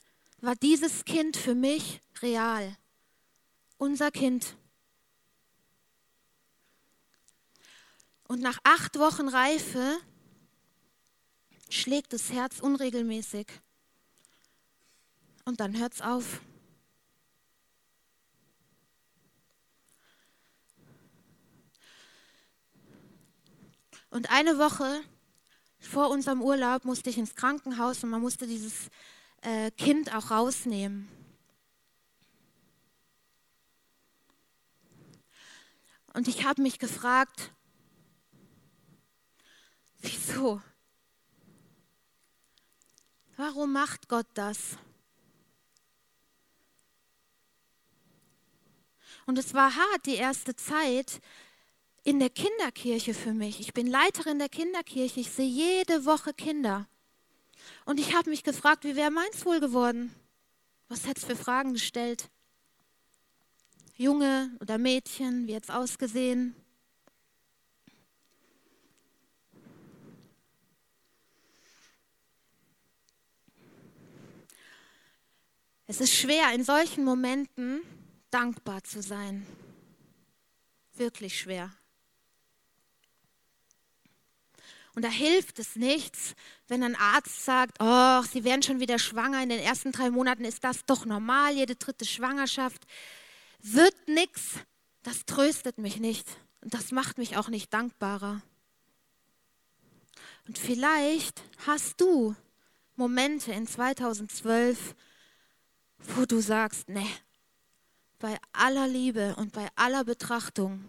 war 0.42 0.54
dieses 0.54 1.06
Kind 1.06 1.34
für 1.34 1.54
mich 1.54 2.02
real 2.20 2.76
unser 3.78 4.10
Kind. 4.10 4.54
Und 8.24 8.42
nach 8.42 8.58
acht 8.64 8.98
Wochen 8.98 9.28
Reife 9.28 9.98
schlägt 11.68 12.12
das 12.12 12.32
Herz 12.32 12.60
unregelmäßig. 12.60 13.46
Und 15.44 15.60
dann 15.60 15.78
hört 15.78 15.94
es 15.94 16.02
auf. 16.02 16.40
Und 24.10 24.30
eine 24.30 24.58
Woche 24.58 25.02
vor 25.78 26.10
unserem 26.10 26.42
Urlaub 26.42 26.84
musste 26.84 27.10
ich 27.10 27.18
ins 27.18 27.34
Krankenhaus 27.34 28.02
und 28.02 28.10
man 28.10 28.20
musste 28.20 28.46
dieses 28.46 28.88
äh, 29.42 29.70
Kind 29.72 30.14
auch 30.14 30.30
rausnehmen. 30.30 31.08
Und 36.14 36.28
ich 36.28 36.44
habe 36.44 36.62
mich 36.62 36.78
gefragt, 36.78 37.52
wieso? 39.98 40.62
Warum 43.36 43.72
macht 43.72 44.08
Gott 44.08 44.26
das? 44.34 44.78
Und 49.26 49.38
es 49.38 49.52
war 49.52 49.74
hart 49.74 50.06
die 50.06 50.14
erste 50.14 50.56
Zeit 50.56 51.20
in 52.04 52.18
der 52.18 52.30
Kinderkirche 52.30 53.12
für 53.12 53.34
mich. 53.34 53.60
Ich 53.60 53.74
bin 53.74 53.86
Leiterin 53.88 54.38
der 54.38 54.48
Kinderkirche. 54.48 55.20
Ich 55.20 55.30
sehe 55.30 55.48
jede 55.48 56.06
Woche 56.06 56.32
Kinder. 56.32 56.86
Und 57.84 58.00
ich 58.00 58.14
habe 58.14 58.30
mich 58.30 58.44
gefragt, 58.44 58.84
wie 58.84 58.96
wäre 58.96 59.10
meins 59.10 59.44
wohl 59.44 59.60
geworden? 59.60 60.14
Was 60.88 61.06
hätte 61.06 61.20
es 61.20 61.26
für 61.26 61.36
Fragen 61.36 61.72
gestellt? 61.72 62.30
Junge 63.96 64.56
oder 64.60 64.78
Mädchen, 64.78 65.46
wie 65.46 65.52
jetzt 65.52 65.70
ausgesehen? 65.70 66.54
Es 75.86 76.00
ist 76.00 76.14
schwer, 76.14 76.52
in 76.52 76.64
solchen 76.64 77.04
Momenten 77.04 77.80
dankbar 78.30 78.82
zu 78.82 79.02
sein. 79.02 79.46
Wirklich 80.94 81.38
schwer. 81.38 81.72
Und 84.96 85.04
da 85.04 85.08
hilft 85.08 85.58
es 85.58 85.76
nichts, 85.76 86.34
wenn 86.68 86.82
ein 86.82 86.96
Arzt 86.96 87.44
sagt, 87.44 87.76
oh, 87.80 88.22
Sie 88.22 88.44
werden 88.44 88.62
schon 88.62 88.80
wieder 88.80 88.98
schwanger, 88.98 89.42
in 89.42 89.50
den 89.50 89.60
ersten 89.60 89.92
drei 89.92 90.10
Monaten 90.10 90.44
ist 90.44 90.64
das 90.64 90.86
doch 90.86 91.04
normal, 91.04 91.54
jede 91.54 91.76
dritte 91.76 92.06
Schwangerschaft 92.06 92.82
wird 93.60 94.08
nichts, 94.08 94.54
das 95.02 95.26
tröstet 95.26 95.76
mich 95.76 96.00
nicht 96.00 96.26
und 96.62 96.72
das 96.72 96.92
macht 96.92 97.18
mich 97.18 97.36
auch 97.36 97.48
nicht 97.48 97.74
dankbarer. 97.74 98.40
Und 100.48 100.56
vielleicht 100.56 101.42
hast 101.66 102.00
du 102.00 102.34
Momente 102.94 103.52
in 103.52 103.66
2012, 103.66 104.94
wo 106.14 106.26
du 106.26 106.40
sagst, 106.40 106.88
ne, 106.88 107.06
bei 108.18 108.38
aller 108.52 108.86
Liebe 108.86 109.34
und 109.36 109.52
bei 109.52 109.68
aller 109.74 110.04
Betrachtung, 110.04 110.84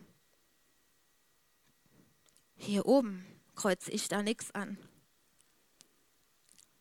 hier 2.56 2.86
oben 2.86 3.26
kreuze 3.56 3.92
ich 3.92 4.08
da 4.08 4.24
nichts 4.24 4.52
an. 4.52 4.78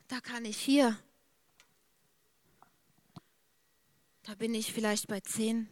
Da 0.08 0.20
kann 0.20 0.44
ich 0.44 0.58
hier. 0.58 0.98
Da 4.22 4.34
bin 4.34 4.54
ich 4.54 4.72
vielleicht 4.72 5.06
bei 5.06 5.20
10, 5.20 5.68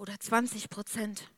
oder 0.00 0.18
20 0.18 0.70
Prozent. 0.70 1.30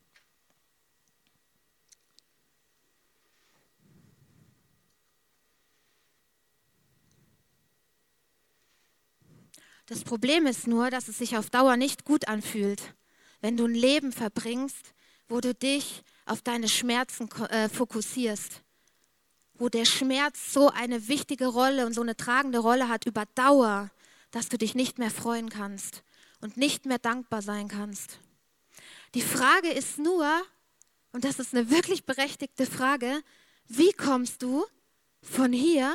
Das 9.93 10.05
Problem 10.05 10.47
ist 10.47 10.67
nur, 10.67 10.89
dass 10.89 11.09
es 11.09 11.19
sich 11.19 11.37
auf 11.37 11.51
Dauer 11.51 11.77
nicht 11.77 12.07
gut 12.07 12.27
anfühlt, 12.27 12.95
wenn 13.43 13.59
du 13.59 13.67
ein 13.67 13.75
Leben 13.75 14.11
verbringst, 14.11 14.95
wo 15.29 15.43
du 15.43 15.55
dich 15.55 16.03
auf 16.25 16.41
deine 16.41 16.71
Schmerzen 16.71 17.29
äh, 17.51 17.69
fokussierst, 17.69 18.63
wo 19.53 19.69
der 19.69 19.85
Schmerz 19.85 20.51
so 20.51 20.71
eine 20.71 21.09
wichtige 21.09 21.49
Rolle 21.49 21.85
und 21.85 21.93
so 21.93 22.01
eine 22.01 22.17
tragende 22.17 22.61
Rolle 22.61 22.89
hat 22.89 23.05
über 23.05 23.27
Dauer, 23.35 23.91
dass 24.31 24.49
du 24.49 24.57
dich 24.57 24.75
nicht 24.75 24.97
mehr 24.97 25.11
freuen 25.11 25.51
kannst 25.51 26.05
und 26.41 26.57
nicht 26.57 26.87
mehr 26.87 26.99
dankbar 26.99 27.43
sein 27.43 27.69
kannst. 27.69 28.19
Die 29.15 29.21
Frage 29.21 29.69
ist 29.69 29.99
nur, 29.99 30.27
und 31.13 31.25
das 31.25 31.39
ist 31.39 31.55
eine 31.55 31.69
wirklich 31.69 32.07
berechtigte 32.07 32.65
Frage, 32.65 33.23
wie 33.69 33.93
kommst 33.93 34.41
du 34.41 34.65
von 35.21 35.53
hier 35.53 35.95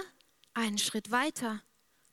einen 0.53 0.77
Schritt 0.77 1.09
weiter 1.09 1.63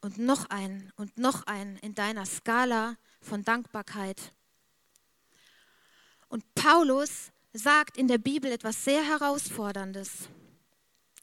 und 0.05 0.19
noch 0.19 0.51
einen 0.51 0.93
und 0.97 1.17
noch 1.17 1.47
einen 1.47 1.79
in 1.79 1.95
deiner 1.95 2.27
Skala 2.27 2.97
von 3.23 3.43
Dankbarkeit? 3.43 4.35
Und 6.29 6.45
Paulus 6.55 7.33
sagt 7.55 7.97
in 7.97 8.07
der 8.07 8.19
Bibel 8.19 8.53
etwas 8.53 8.85
sehr 8.85 9.03
Herausforderndes. 9.03 10.29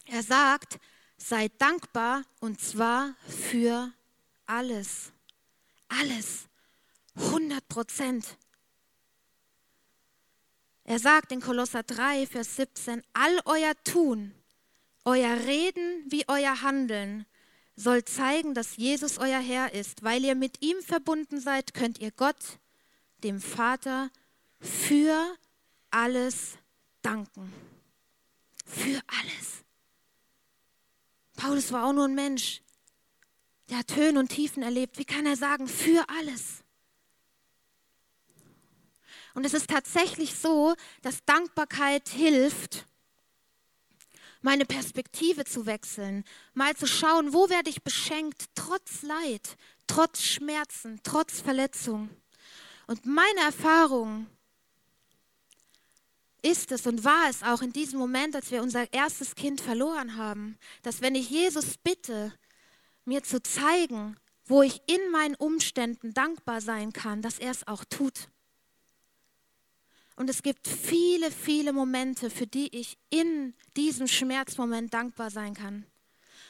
Er 0.06 0.24
sagt, 0.24 0.80
sei 1.16 1.50
dankbar 1.60 2.24
und 2.40 2.60
zwar 2.60 3.14
für 3.28 3.94
alles. 4.48 5.12
Alles. 5.88 6.48
100 7.16 7.68
Prozent. 7.68 8.36
Er 10.86 10.98
sagt 10.98 11.32
in 11.32 11.40
Kolosser 11.40 11.84
3, 11.84 12.26
Vers 12.26 12.56
17, 12.56 13.04
all 13.14 13.42
euer 13.46 13.76
Tun, 13.84 14.34
euer 15.06 15.38
Reden 15.38 16.04
wie 16.10 16.28
euer 16.28 16.64
Handeln 16.64 17.28
soll 17.76 18.04
zeigen, 18.06 18.54
dass 18.54 18.78
Jesus 18.78 19.18
euer 19.18 19.40
Herr 19.40 19.74
ist. 19.74 20.04
Weil 20.04 20.24
ihr 20.24 20.36
mit 20.36 20.62
ihm 20.62 20.82
verbunden 20.82 21.40
seid, 21.40 21.74
könnt 21.74 22.00
ihr 22.00 22.12
Gott, 22.12 22.60
dem 23.24 23.42
Vater, 23.42 24.10
für 24.60 25.36
alles 25.90 26.58
danken. 27.02 27.52
Für 28.66 29.02
alles. 29.08 29.64
Paulus 31.36 31.72
war 31.72 31.86
auch 31.86 31.94
nur 31.94 32.06
ein 32.06 32.16
Mensch. 32.16 32.62
Der 33.70 33.80
hat 33.80 33.96
Höhen 33.96 34.18
und 34.18 34.30
Tiefen 34.30 34.64
erlebt. 34.64 34.98
Wie 34.98 35.06
kann 35.06 35.26
er 35.26 35.36
sagen, 35.36 35.68
für 35.68 36.08
alles? 36.10 36.64
Und 39.34 39.46
es 39.46 39.54
ist 39.54 39.70
tatsächlich 39.70 40.36
so, 40.36 40.76
dass 41.02 41.24
Dankbarkeit 41.26 42.10
hilft, 42.10 42.86
meine 44.42 44.66
Perspektive 44.66 45.46
zu 45.46 45.66
wechseln, 45.66 46.24
mal 46.54 46.76
zu 46.76 46.88
schauen, 46.88 47.34
wo 47.34 47.50
werde 47.50 47.70
ich 47.70 47.84
beschenkt, 47.84 48.46
trotz 48.56 49.04
Leid, 49.04 49.58
trotz 49.88 50.22
Schmerzen, 50.22 51.00
trotz 51.04 51.42
Verletzung. 51.42 52.10
Und 52.88 53.06
meine 53.06 53.42
Erfahrung 53.42 54.28
ist 56.42 56.72
es 56.72 56.88
und 56.88 57.04
war 57.04 57.30
es 57.30 57.44
auch 57.44 57.62
in 57.62 57.72
diesem 57.72 58.00
Moment, 58.00 58.36
als 58.36 58.52
wir 58.52 58.64
unser 58.64 58.92
erstes 58.92 59.36
Kind 59.36 59.62
verloren 59.62 60.18
haben, 60.18 60.58
dass 60.82 61.02
wenn 61.02 61.16
ich 61.16 61.30
Jesus 61.30 61.78
bitte, 61.78 62.34
mir 63.06 63.24
zu 63.24 63.42
zeigen, 63.42 64.18
wo 64.46 64.62
ich 64.62 64.82
in 64.88 65.12
meinen 65.12 65.36
Umständen 65.36 66.14
dankbar 66.14 66.62
sein 66.62 66.94
kann, 66.94 67.22
dass 67.22 67.40
er 67.40 67.52
es 67.52 67.68
auch 67.68 67.84
tut. 67.86 68.28
Und 70.22 70.30
es 70.30 70.44
gibt 70.44 70.68
viele, 70.68 71.32
viele 71.32 71.74
Momente, 71.74 72.30
für 72.30 72.46
die 72.46 72.78
ich 72.78 72.96
in 73.10 73.56
diesem 73.76 74.06
Schmerzmoment 74.06 74.94
dankbar 74.94 75.32
sein 75.32 75.56
kann. 75.56 75.84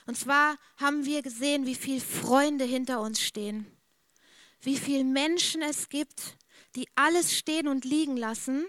Und 0.06 0.18
zwar 0.18 0.58
haben 0.76 1.06
wir 1.06 1.22
gesehen, 1.22 1.66
wie 1.66 1.76
viele 1.76 2.02
Freunde 2.02 2.66
hinter 2.66 3.00
uns 3.00 3.22
stehen, 3.22 3.66
wie 4.60 4.76
viele 4.76 5.06
Menschen 5.06 5.62
es 5.62 5.88
gibt, 5.88 6.36
die 6.76 6.86
alles 6.96 7.34
stehen 7.34 7.70
und 7.70 7.86
liegen 7.86 8.18
lassen, 8.18 8.66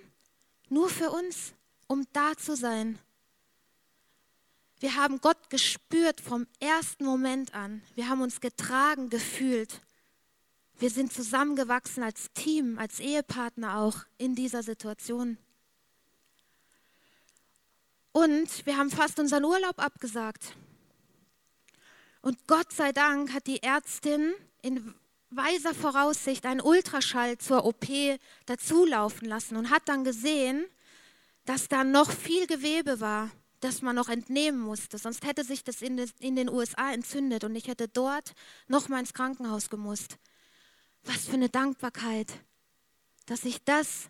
nur 0.68 0.88
für 0.88 1.10
uns, 1.10 1.52
um 1.88 2.06
da 2.12 2.36
zu 2.36 2.54
sein. 2.54 2.96
Wir 4.78 4.94
haben 4.94 5.20
Gott 5.20 5.50
gespürt 5.50 6.20
vom 6.20 6.46
ersten 6.60 7.04
Moment 7.04 7.54
an. 7.54 7.82
Wir 7.96 8.08
haben 8.08 8.20
uns 8.20 8.40
getragen, 8.40 9.10
gefühlt. 9.10 9.80
Wir 10.82 10.90
sind 10.90 11.12
zusammengewachsen 11.12 12.02
als 12.02 12.32
Team, 12.32 12.76
als 12.76 12.98
Ehepartner 12.98 13.76
auch 13.78 13.98
in 14.18 14.34
dieser 14.34 14.64
Situation. 14.64 15.38
Und 18.10 18.66
wir 18.66 18.76
haben 18.76 18.90
fast 18.90 19.20
unseren 19.20 19.44
Urlaub 19.44 19.78
abgesagt. 19.78 20.56
Und 22.20 22.48
Gott 22.48 22.72
sei 22.72 22.90
Dank 22.90 23.32
hat 23.32 23.46
die 23.46 23.62
Ärztin 23.62 24.32
in 24.60 24.92
weiser 25.30 25.72
Voraussicht 25.72 26.44
einen 26.46 26.60
Ultraschall 26.60 27.38
zur 27.38 27.64
OP 27.64 27.86
dazulaufen 28.46 29.28
lassen 29.28 29.56
und 29.56 29.70
hat 29.70 29.88
dann 29.88 30.02
gesehen, 30.02 30.64
dass 31.44 31.68
da 31.68 31.84
noch 31.84 32.10
viel 32.10 32.48
Gewebe 32.48 32.98
war, 32.98 33.30
das 33.60 33.82
man 33.82 33.94
noch 33.94 34.08
entnehmen 34.08 34.58
musste. 34.58 34.98
Sonst 34.98 35.24
hätte 35.24 35.44
sich 35.44 35.62
das 35.62 35.80
in, 35.80 35.96
den 36.18 36.50
USA 36.50 36.92
entzündet 36.92 37.44
und 37.44 37.54
ich 37.54 37.68
hätte 37.68 37.86
dort 37.86 38.34
noch 38.66 38.88
mal 38.88 38.98
ins 38.98 39.14
Krankenhaus 39.14 39.70
gemusst. 39.70 40.18
Was 41.04 41.26
für 41.26 41.34
eine 41.34 41.48
Dankbarkeit, 41.48 42.32
dass 43.26 43.44
ich 43.44 43.62
das 43.64 44.08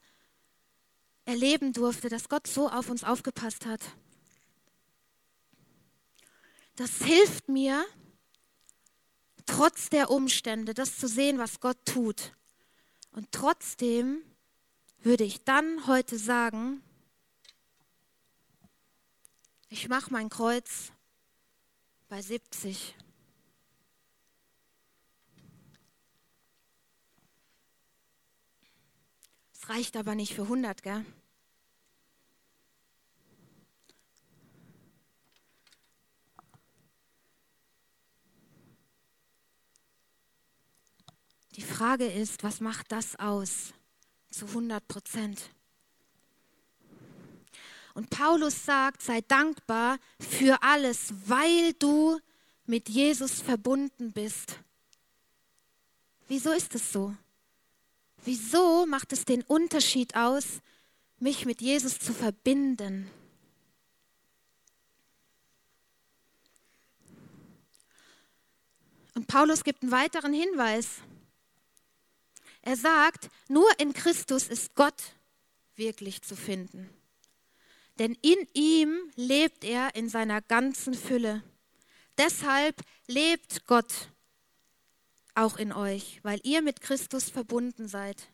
erleben 1.24 1.72
durfte, 1.72 2.08
dass 2.08 2.28
Gott 2.28 2.46
so 2.46 2.68
auf 2.68 2.90
uns 2.90 3.04
aufgepasst 3.04 3.66
hat. 3.66 3.80
Das 6.76 6.98
hilft 6.98 7.48
mir, 7.48 7.84
trotz 9.46 9.90
der 9.90 10.10
Umstände, 10.10 10.74
das 10.74 10.96
zu 10.96 11.06
sehen, 11.06 11.38
was 11.38 11.60
Gott 11.60 11.78
tut. 11.84 12.32
Und 13.12 13.30
trotzdem 13.30 14.22
würde 14.98 15.24
ich 15.24 15.44
dann 15.44 15.86
heute 15.86 16.18
sagen, 16.18 16.82
ich 19.68 19.88
mache 19.88 20.12
mein 20.12 20.28
Kreuz 20.28 20.92
bei 22.08 22.20
70. 22.20 22.94
Reicht 29.68 29.96
aber 29.96 30.14
nicht 30.14 30.34
für 30.34 30.42
100, 30.42 30.82
gell? 30.82 31.04
Die 41.56 41.62
Frage 41.62 42.06
ist, 42.06 42.42
was 42.42 42.60
macht 42.60 42.90
das 42.92 43.16
aus 43.16 43.72
zu 44.30 44.46
100 44.46 44.86
Prozent? 44.88 45.50
Und 47.94 48.08
Paulus 48.08 48.64
sagt, 48.64 49.02
sei 49.02 49.20
dankbar 49.20 49.98
für 50.18 50.62
alles, 50.62 51.12
weil 51.26 51.74
du 51.74 52.18
mit 52.64 52.88
Jesus 52.88 53.42
verbunden 53.42 54.12
bist. 54.12 54.58
Wieso 56.26 56.52
ist 56.52 56.74
es 56.74 56.90
so? 56.90 57.14
Wieso 58.24 58.86
macht 58.86 59.12
es 59.12 59.24
den 59.24 59.42
Unterschied 59.42 60.14
aus, 60.14 60.60
mich 61.18 61.44
mit 61.44 61.60
Jesus 61.60 61.98
zu 61.98 62.12
verbinden? 62.12 63.10
Und 69.14 69.26
Paulus 69.26 69.64
gibt 69.64 69.82
einen 69.82 69.92
weiteren 69.92 70.32
Hinweis. 70.32 70.98
Er 72.62 72.76
sagt, 72.76 73.28
nur 73.48 73.68
in 73.78 73.92
Christus 73.92 74.46
ist 74.46 74.74
Gott 74.74 75.02
wirklich 75.74 76.22
zu 76.22 76.36
finden. 76.36 76.88
Denn 77.98 78.16
in 78.22 78.46
ihm 78.54 79.12
lebt 79.16 79.64
er 79.64 79.94
in 79.94 80.08
seiner 80.08 80.40
ganzen 80.40 80.94
Fülle. 80.94 81.42
Deshalb 82.16 82.80
lebt 83.06 83.66
Gott 83.66 83.92
auch 85.34 85.56
in 85.56 85.72
euch, 85.72 86.20
weil 86.22 86.40
ihr 86.42 86.62
mit 86.62 86.80
Christus 86.80 87.30
verbunden 87.30 87.88
seid. 87.88 88.28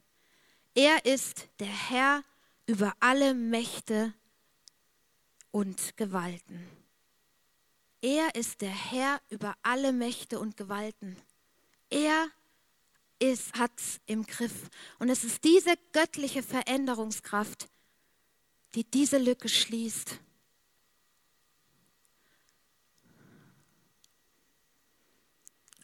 Er 0.74 1.04
ist 1.04 1.48
der 1.58 1.66
Herr 1.66 2.22
über 2.66 2.92
alle 3.00 3.34
Mächte 3.34 4.12
und 5.50 5.96
Gewalten. 5.96 6.68
Er 8.00 8.34
ist 8.34 8.60
der 8.60 8.70
Herr 8.70 9.20
über 9.28 9.56
alle 9.62 9.92
Mächte 9.92 10.38
und 10.38 10.56
Gewalten. 10.56 11.16
Er 11.90 12.28
hat 13.54 13.72
es 13.76 14.00
im 14.06 14.24
Griff. 14.24 14.70
Und 14.98 15.08
es 15.08 15.24
ist 15.24 15.42
diese 15.42 15.74
göttliche 15.92 16.42
Veränderungskraft, 16.42 17.68
die 18.74 18.84
diese 18.84 19.18
Lücke 19.18 19.48
schließt. 19.48 20.20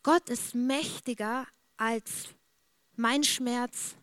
Gott 0.04 0.28
ist 0.28 0.54
mächtiger 0.54 1.46
als 1.78 2.28
mein 2.94 3.24
Schmerz 3.24 3.96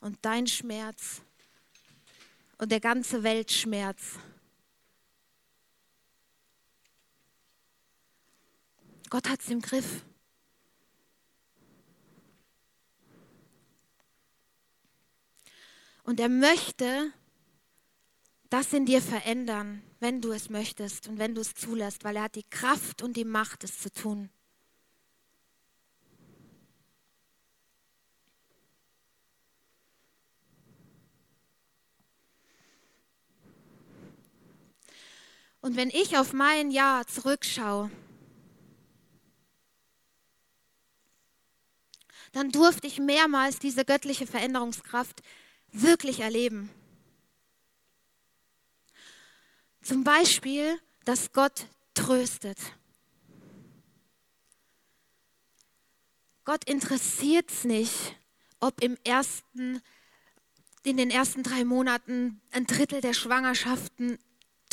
und 0.00 0.18
dein 0.20 0.46
Schmerz 0.46 1.22
und 2.58 2.70
der 2.70 2.78
ganze 2.78 3.22
Weltschmerz. 3.22 4.18
Gott 9.08 9.30
hat 9.30 9.40
es 9.40 9.48
im 9.48 9.62
Griff. 9.62 10.04
Und 16.04 16.20
er 16.20 16.28
möchte 16.28 17.14
das 18.50 18.74
in 18.74 18.84
dir 18.84 19.00
verändern, 19.00 19.82
wenn 20.00 20.20
du 20.20 20.32
es 20.32 20.50
möchtest 20.50 21.08
und 21.08 21.18
wenn 21.18 21.34
du 21.34 21.40
es 21.40 21.54
zulässt, 21.54 22.04
weil 22.04 22.16
er 22.16 22.24
hat 22.24 22.34
die 22.34 22.48
Kraft 22.50 23.00
und 23.00 23.16
die 23.16 23.24
Macht, 23.24 23.64
es 23.64 23.78
zu 23.78 23.90
tun. 23.90 24.28
Und 35.60 35.76
wenn 35.76 35.90
ich 35.90 36.16
auf 36.16 36.32
mein 36.32 36.70
Jahr 36.70 37.06
zurückschaue, 37.06 37.90
dann 42.32 42.50
durfte 42.50 42.86
ich 42.86 42.98
mehrmals 42.98 43.58
diese 43.58 43.84
göttliche 43.84 44.26
Veränderungskraft 44.26 45.22
wirklich 45.72 46.20
erleben. 46.20 46.70
Zum 49.82 50.04
Beispiel, 50.04 50.78
dass 51.04 51.32
Gott 51.32 51.66
tröstet. 51.94 52.58
Gott 56.44 56.64
interessiert 56.64 57.50
es 57.50 57.64
nicht, 57.64 58.16
ob 58.60 58.82
im 58.82 58.96
ersten, 59.04 59.80
in 60.84 60.96
den 60.96 61.10
ersten 61.10 61.42
drei 61.42 61.64
Monaten 61.64 62.40
ein 62.50 62.66
Drittel 62.66 63.00
der 63.00 63.14
Schwangerschaften 63.14 64.18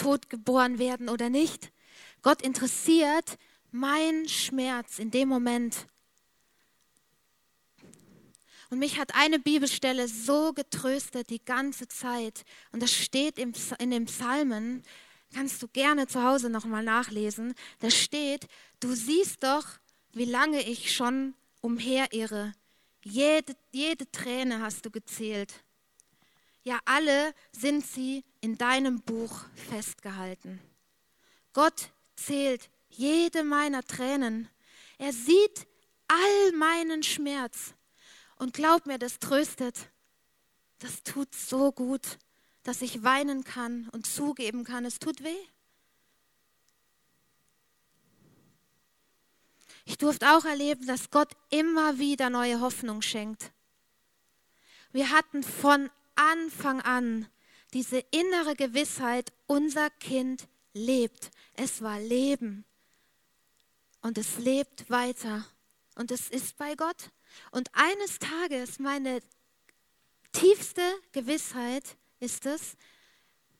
tot 0.07 0.29
geboren 0.29 0.79
werden 0.79 1.09
oder 1.09 1.29
nicht. 1.29 1.73
Gott 2.21 2.41
interessiert 2.41 3.37
mein 3.71 4.29
Schmerz 4.29 4.99
in 4.99 5.11
dem 5.11 5.27
Moment. 5.27 5.85
Und 8.69 8.79
mich 8.79 8.97
hat 8.97 9.15
eine 9.15 9.37
Bibelstelle 9.37 10.07
so 10.07 10.53
getröstet 10.53 11.29
die 11.29 11.43
ganze 11.43 11.89
Zeit. 11.89 12.45
Und 12.71 12.81
das 12.81 12.93
steht 12.93 13.37
in 13.37 13.91
den 13.91 14.05
Psalmen. 14.05 14.81
Kannst 15.33 15.61
du 15.61 15.67
gerne 15.67 16.07
zu 16.07 16.23
Hause 16.23 16.49
nochmal 16.49 16.83
nachlesen. 16.83 17.53
Da 17.79 17.91
steht, 17.91 18.47
du 18.79 18.93
siehst 18.95 19.43
doch, 19.43 19.65
wie 20.13 20.23
lange 20.23 20.61
ich 20.61 20.95
schon 20.95 21.33
umherirre. 21.59 22.53
Jede, 23.03 23.57
jede 23.73 24.09
Träne 24.09 24.61
hast 24.61 24.85
du 24.85 24.89
gezählt. 24.89 25.65
Ja, 26.67 26.81
alle 26.83 27.33
sind 27.53 27.87
sie 27.87 28.25
in 28.41 28.57
deinem 28.57 28.99
Buch 28.99 29.45
festgehalten. 29.69 30.59
Gott 31.53 31.93
zählt 32.17 32.69
jede 32.89 33.45
meiner 33.45 33.83
Tränen. 33.83 34.49
Er 34.97 35.13
sieht 35.13 35.65
all 36.09 36.51
meinen 36.57 37.03
Schmerz. 37.03 37.73
Und 38.35 38.53
glaub 38.53 38.85
mir, 38.85 38.99
das 38.99 39.19
tröstet. 39.19 39.89
Das 40.79 41.03
tut 41.03 41.33
so 41.33 41.71
gut, 41.71 42.17
dass 42.63 42.81
ich 42.81 43.01
weinen 43.01 43.45
kann 43.45 43.87
und 43.93 44.05
zugeben 44.05 44.65
kann, 44.65 44.83
es 44.83 44.99
tut 44.99 45.23
weh. 45.23 45.47
Ich 49.85 49.97
durfte 49.97 50.35
auch 50.35 50.43
erleben, 50.43 50.85
dass 50.85 51.11
Gott 51.11 51.31
immer 51.49 51.97
wieder 51.97 52.29
neue 52.29 52.59
Hoffnung 52.59 53.01
schenkt. 53.01 53.53
Wir 54.91 55.11
hatten 55.11 55.43
von 55.43 55.89
Anfang 56.17 56.81
an 56.81 57.27
diese 57.73 57.99
innere 58.11 58.55
Gewissheit, 58.55 59.31
unser 59.45 59.89
Kind 59.89 60.47
lebt. 60.73 61.31
Es 61.53 61.81
war 61.81 61.99
Leben. 61.99 62.65
Und 64.01 64.17
es 64.17 64.37
lebt 64.37 64.89
weiter. 64.89 65.45
Und 65.95 66.11
es 66.11 66.29
ist 66.29 66.57
bei 66.57 66.75
Gott. 66.75 67.11
Und 67.51 67.69
eines 67.73 68.19
Tages, 68.19 68.79
meine 68.79 69.21
tiefste 70.31 70.81
Gewissheit 71.11 71.97
ist 72.19 72.45
es, 72.45 72.77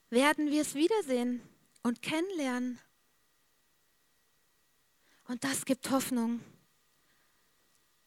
werden 0.09 0.51
wir 0.51 0.61
es 0.61 0.75
wiedersehen 0.75 1.41
und 1.83 2.01
kennenlernen. 2.01 2.79
Und 5.27 5.43
das 5.43 5.65
gibt 5.65 5.89
Hoffnung, 5.91 6.41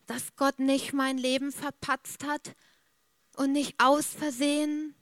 dass 0.06 0.34
Gott 0.36 0.58
nicht 0.58 0.92
mein 0.92 1.18
Leben 1.18 1.52
verpatzt 1.52 2.24
hat 2.24 2.54
und 3.37 3.53
nicht 3.53 3.75
aus 3.79 4.07
Versehen 4.07 4.95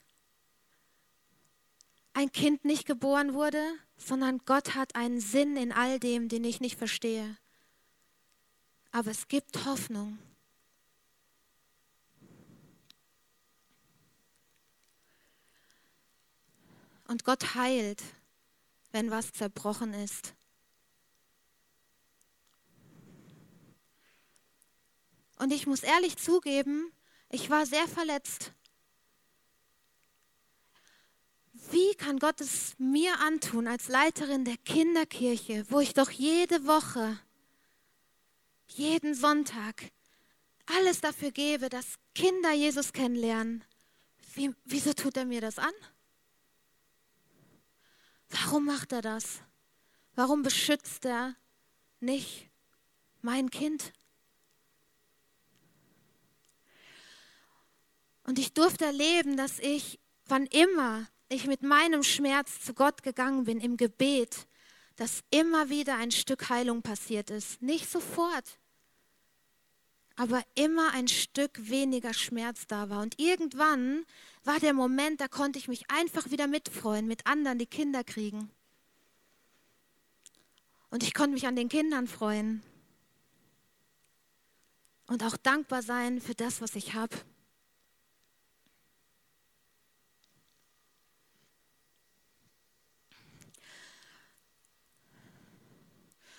ein 2.12 2.32
Kind 2.32 2.64
nicht 2.64 2.84
geboren 2.84 3.34
wurde, 3.34 3.62
sondern 3.96 4.38
Gott 4.44 4.74
hat 4.74 4.96
einen 4.96 5.20
Sinn 5.20 5.56
in 5.56 5.72
all 5.72 6.00
dem, 6.00 6.28
den 6.28 6.44
ich 6.44 6.60
nicht 6.60 6.76
verstehe. 6.76 7.36
Aber 8.90 9.10
es 9.10 9.28
gibt 9.28 9.64
Hoffnung. 9.64 10.18
Und 17.06 17.24
Gott 17.24 17.54
heilt, 17.54 18.02
wenn 18.90 19.10
was 19.10 19.32
zerbrochen 19.32 19.94
ist. 19.94 20.34
Und 25.38 25.52
ich 25.52 25.66
muss 25.66 25.82
ehrlich 25.82 26.16
zugeben, 26.16 26.92
ich 27.30 27.50
war 27.50 27.66
sehr 27.66 27.86
verletzt. 27.88 28.52
Wie 31.70 31.94
kann 31.96 32.18
Gott 32.18 32.40
es 32.40 32.74
mir 32.78 33.18
antun 33.20 33.66
als 33.66 33.88
Leiterin 33.88 34.44
der 34.44 34.56
Kinderkirche, 34.56 35.66
wo 35.68 35.80
ich 35.80 35.92
doch 35.92 36.10
jede 36.10 36.66
Woche, 36.66 37.18
jeden 38.68 39.14
Sonntag 39.14 39.90
alles 40.66 41.00
dafür 41.00 41.30
gebe, 41.30 41.68
dass 41.68 41.98
Kinder 42.14 42.52
Jesus 42.52 42.92
kennenlernen? 42.92 43.64
Wie, 44.34 44.54
wieso 44.64 44.92
tut 44.92 45.16
er 45.16 45.24
mir 45.24 45.40
das 45.40 45.58
an? 45.58 45.72
Warum 48.30 48.66
macht 48.66 48.92
er 48.92 49.02
das? 49.02 49.40
Warum 50.14 50.42
beschützt 50.42 51.04
er 51.04 51.34
nicht 52.00 52.48
mein 53.20 53.50
Kind? 53.50 53.92
Und 58.28 58.38
ich 58.38 58.52
durfte 58.52 58.84
erleben, 58.84 59.38
dass 59.38 59.58
ich, 59.58 59.98
wann 60.26 60.44
immer 60.48 61.08
ich 61.30 61.46
mit 61.46 61.62
meinem 61.62 62.02
Schmerz 62.02 62.62
zu 62.62 62.74
Gott 62.74 63.02
gegangen 63.02 63.44
bin 63.44 63.58
im 63.58 63.78
Gebet, 63.78 64.46
dass 64.96 65.22
immer 65.30 65.70
wieder 65.70 65.96
ein 65.96 66.10
Stück 66.10 66.50
Heilung 66.50 66.82
passiert 66.82 67.30
ist. 67.30 67.62
Nicht 67.62 67.90
sofort, 67.90 68.58
aber 70.14 70.42
immer 70.54 70.92
ein 70.92 71.08
Stück 71.08 71.70
weniger 71.70 72.12
Schmerz 72.12 72.66
da 72.66 72.90
war. 72.90 73.00
Und 73.00 73.18
irgendwann 73.18 74.04
war 74.44 74.60
der 74.60 74.74
Moment, 74.74 75.22
da 75.22 75.28
konnte 75.28 75.58
ich 75.58 75.66
mich 75.66 75.90
einfach 75.90 76.30
wieder 76.30 76.48
mitfreuen, 76.48 77.06
mit 77.06 77.26
anderen, 77.26 77.58
die 77.58 77.64
Kinder 77.64 78.04
kriegen. 78.04 78.50
Und 80.90 81.02
ich 81.02 81.14
konnte 81.14 81.32
mich 81.32 81.46
an 81.46 81.56
den 81.56 81.70
Kindern 81.70 82.06
freuen. 82.06 82.62
Und 85.06 85.24
auch 85.24 85.38
dankbar 85.38 85.80
sein 85.80 86.20
für 86.20 86.34
das, 86.34 86.60
was 86.60 86.74
ich 86.74 86.92
habe. 86.92 87.16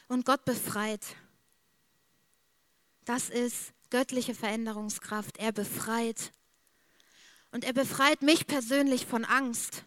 Und 0.09 0.25
Gott 0.25 0.43
befreit. 0.43 1.05
Das 3.05 3.29
ist 3.29 3.73
göttliche 3.91 4.33
Veränderungskraft. 4.33 5.37
Er 5.37 5.51
befreit. 5.51 6.31
Und 7.51 7.63
er 7.63 7.73
befreit 7.73 8.23
mich 8.23 8.47
persönlich 8.47 9.05
von 9.05 9.23
Angst. 9.23 9.83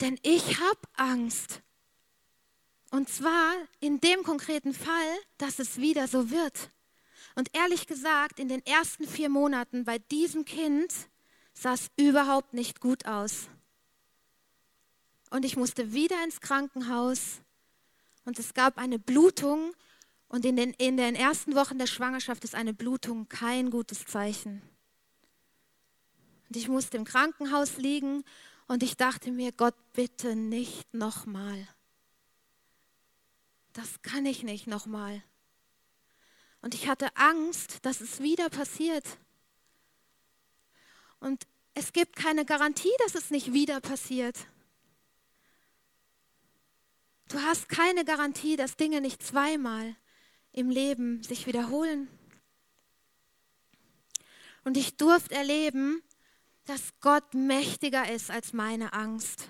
Denn 0.00 0.18
ich 0.22 0.60
habe 0.60 0.80
Angst. 0.94 1.62
Und 2.90 3.08
zwar 3.08 3.54
in 3.78 4.00
dem 4.00 4.24
konkreten 4.24 4.74
Fall, 4.74 5.18
dass 5.38 5.60
es 5.60 5.76
wieder 5.76 6.08
so 6.08 6.30
wird. 6.30 6.70
Und 7.36 7.54
ehrlich 7.54 7.86
gesagt, 7.86 8.40
in 8.40 8.48
den 8.48 8.66
ersten 8.66 9.06
vier 9.06 9.28
Monaten 9.28 9.84
bei 9.84 9.98
diesem 9.98 10.44
Kind 10.44 10.92
sah 11.54 11.74
es 11.74 11.86
überhaupt 11.96 12.52
nicht 12.52 12.80
gut 12.80 13.06
aus. 13.06 13.48
Und 15.30 15.44
ich 15.44 15.56
musste 15.56 15.92
wieder 15.92 16.22
ins 16.24 16.40
Krankenhaus 16.40 17.40
und 18.24 18.38
es 18.38 18.54
gab 18.54 18.78
eine 18.78 18.98
Blutung. 18.98 19.74
Und 20.28 20.44
in 20.44 20.56
den, 20.56 20.72
in 20.74 20.96
den 20.96 21.16
ersten 21.16 21.56
Wochen 21.56 21.78
der 21.78 21.86
Schwangerschaft 21.86 22.44
ist 22.44 22.54
eine 22.54 22.72
Blutung 22.72 23.28
kein 23.28 23.70
gutes 23.70 24.04
Zeichen. 24.04 24.62
Und 26.48 26.56
ich 26.56 26.68
musste 26.68 26.96
im 26.96 27.04
Krankenhaus 27.04 27.76
liegen 27.78 28.24
und 28.68 28.82
ich 28.82 28.96
dachte 28.96 29.32
mir, 29.32 29.50
Gott, 29.52 29.74
bitte 29.92 30.36
nicht 30.36 30.94
nochmal. 30.94 31.66
Das 33.72 34.02
kann 34.02 34.26
ich 34.26 34.42
nicht 34.42 34.66
nochmal. 34.66 35.22
Und 36.60 36.74
ich 36.74 36.88
hatte 36.88 37.16
Angst, 37.16 37.84
dass 37.84 38.00
es 38.00 38.20
wieder 38.20 38.50
passiert. 38.50 39.04
Und 41.18 41.46
es 41.74 41.92
gibt 41.92 42.16
keine 42.16 42.44
Garantie, 42.44 42.92
dass 42.98 43.14
es 43.14 43.30
nicht 43.30 43.52
wieder 43.52 43.80
passiert. 43.80 44.36
Du 47.30 47.40
hast 47.40 47.68
keine 47.68 48.04
Garantie, 48.04 48.56
dass 48.56 48.76
Dinge 48.76 49.00
nicht 49.00 49.22
zweimal 49.22 49.94
im 50.52 50.68
Leben 50.68 51.22
sich 51.22 51.46
wiederholen. 51.46 52.08
Und 54.64 54.76
ich 54.76 54.96
durfte 54.96 55.36
erleben, 55.36 56.02
dass 56.66 56.92
Gott 57.00 57.32
mächtiger 57.32 58.10
ist 58.10 58.32
als 58.32 58.52
meine 58.52 58.92
Angst. 58.94 59.48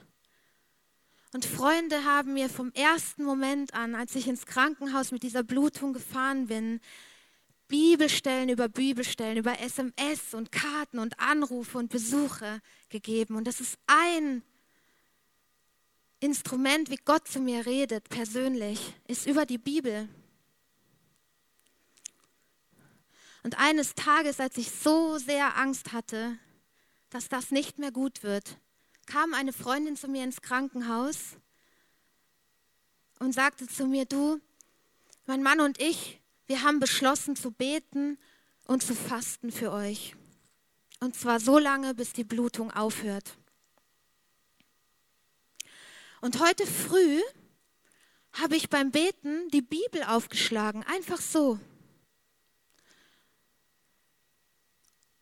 Und 1.32 1.46
Freunde 1.46 2.04
haben 2.04 2.34
mir 2.34 2.50
vom 2.50 2.70
ersten 2.72 3.24
Moment 3.24 3.72
an, 3.72 3.94
als 3.94 4.14
ich 4.14 4.28
ins 4.28 4.44
Krankenhaus 4.44 5.10
mit 5.10 5.22
dieser 5.22 5.42
Blutung 5.42 5.94
gefahren 5.94 6.48
bin, 6.48 6.80
Bibelstellen 7.66 8.50
über 8.50 8.68
Bibelstellen, 8.68 9.38
über 9.38 9.58
SMS 9.58 10.34
und 10.34 10.52
Karten 10.52 10.98
und 10.98 11.18
Anrufe 11.18 11.78
und 11.78 11.88
Besuche 11.88 12.60
gegeben. 12.90 13.36
Und 13.36 13.46
das 13.46 13.60
ist 13.60 13.78
ein 13.86 14.42
Instrument, 16.20 16.90
wie 16.90 16.98
Gott 17.04 17.26
zu 17.26 17.40
mir 17.40 17.64
redet, 17.66 18.08
persönlich, 18.10 18.94
ist 19.08 19.26
über 19.26 19.46
die 19.46 19.58
Bibel. 19.58 20.08
Und 23.42 23.58
eines 23.58 23.94
Tages, 23.94 24.38
als 24.38 24.58
ich 24.58 24.70
so 24.70 25.16
sehr 25.16 25.56
Angst 25.56 25.92
hatte, 25.92 26.38
dass 27.08 27.28
das 27.28 27.50
nicht 27.50 27.78
mehr 27.78 27.90
gut 27.90 28.22
wird, 28.22 28.58
kam 29.06 29.32
eine 29.32 29.52
Freundin 29.52 29.96
zu 29.96 30.08
mir 30.08 30.22
ins 30.22 30.42
Krankenhaus 30.42 31.36
und 33.18 33.32
sagte 33.32 33.66
zu 33.66 33.86
mir, 33.86 34.04
du, 34.04 34.40
mein 35.26 35.42
Mann 35.42 35.60
und 35.60 35.80
ich, 35.80 36.20
wir 36.46 36.62
haben 36.62 36.80
beschlossen 36.80 37.34
zu 37.34 37.50
beten 37.50 38.18
und 38.66 38.82
zu 38.82 38.94
fasten 38.94 39.50
für 39.50 39.72
euch. 39.72 40.14
Und 41.00 41.16
zwar 41.16 41.40
so 41.40 41.58
lange, 41.58 41.94
bis 41.94 42.12
die 42.12 42.24
Blutung 42.24 42.70
aufhört. 42.70 43.38
Und 46.20 46.40
heute 46.40 46.66
früh 46.66 47.20
habe 48.32 48.56
ich 48.56 48.68
beim 48.68 48.90
Beten 48.90 49.48
die 49.50 49.62
Bibel 49.62 50.02
aufgeschlagen, 50.04 50.84
einfach 50.84 51.20
so. 51.20 51.58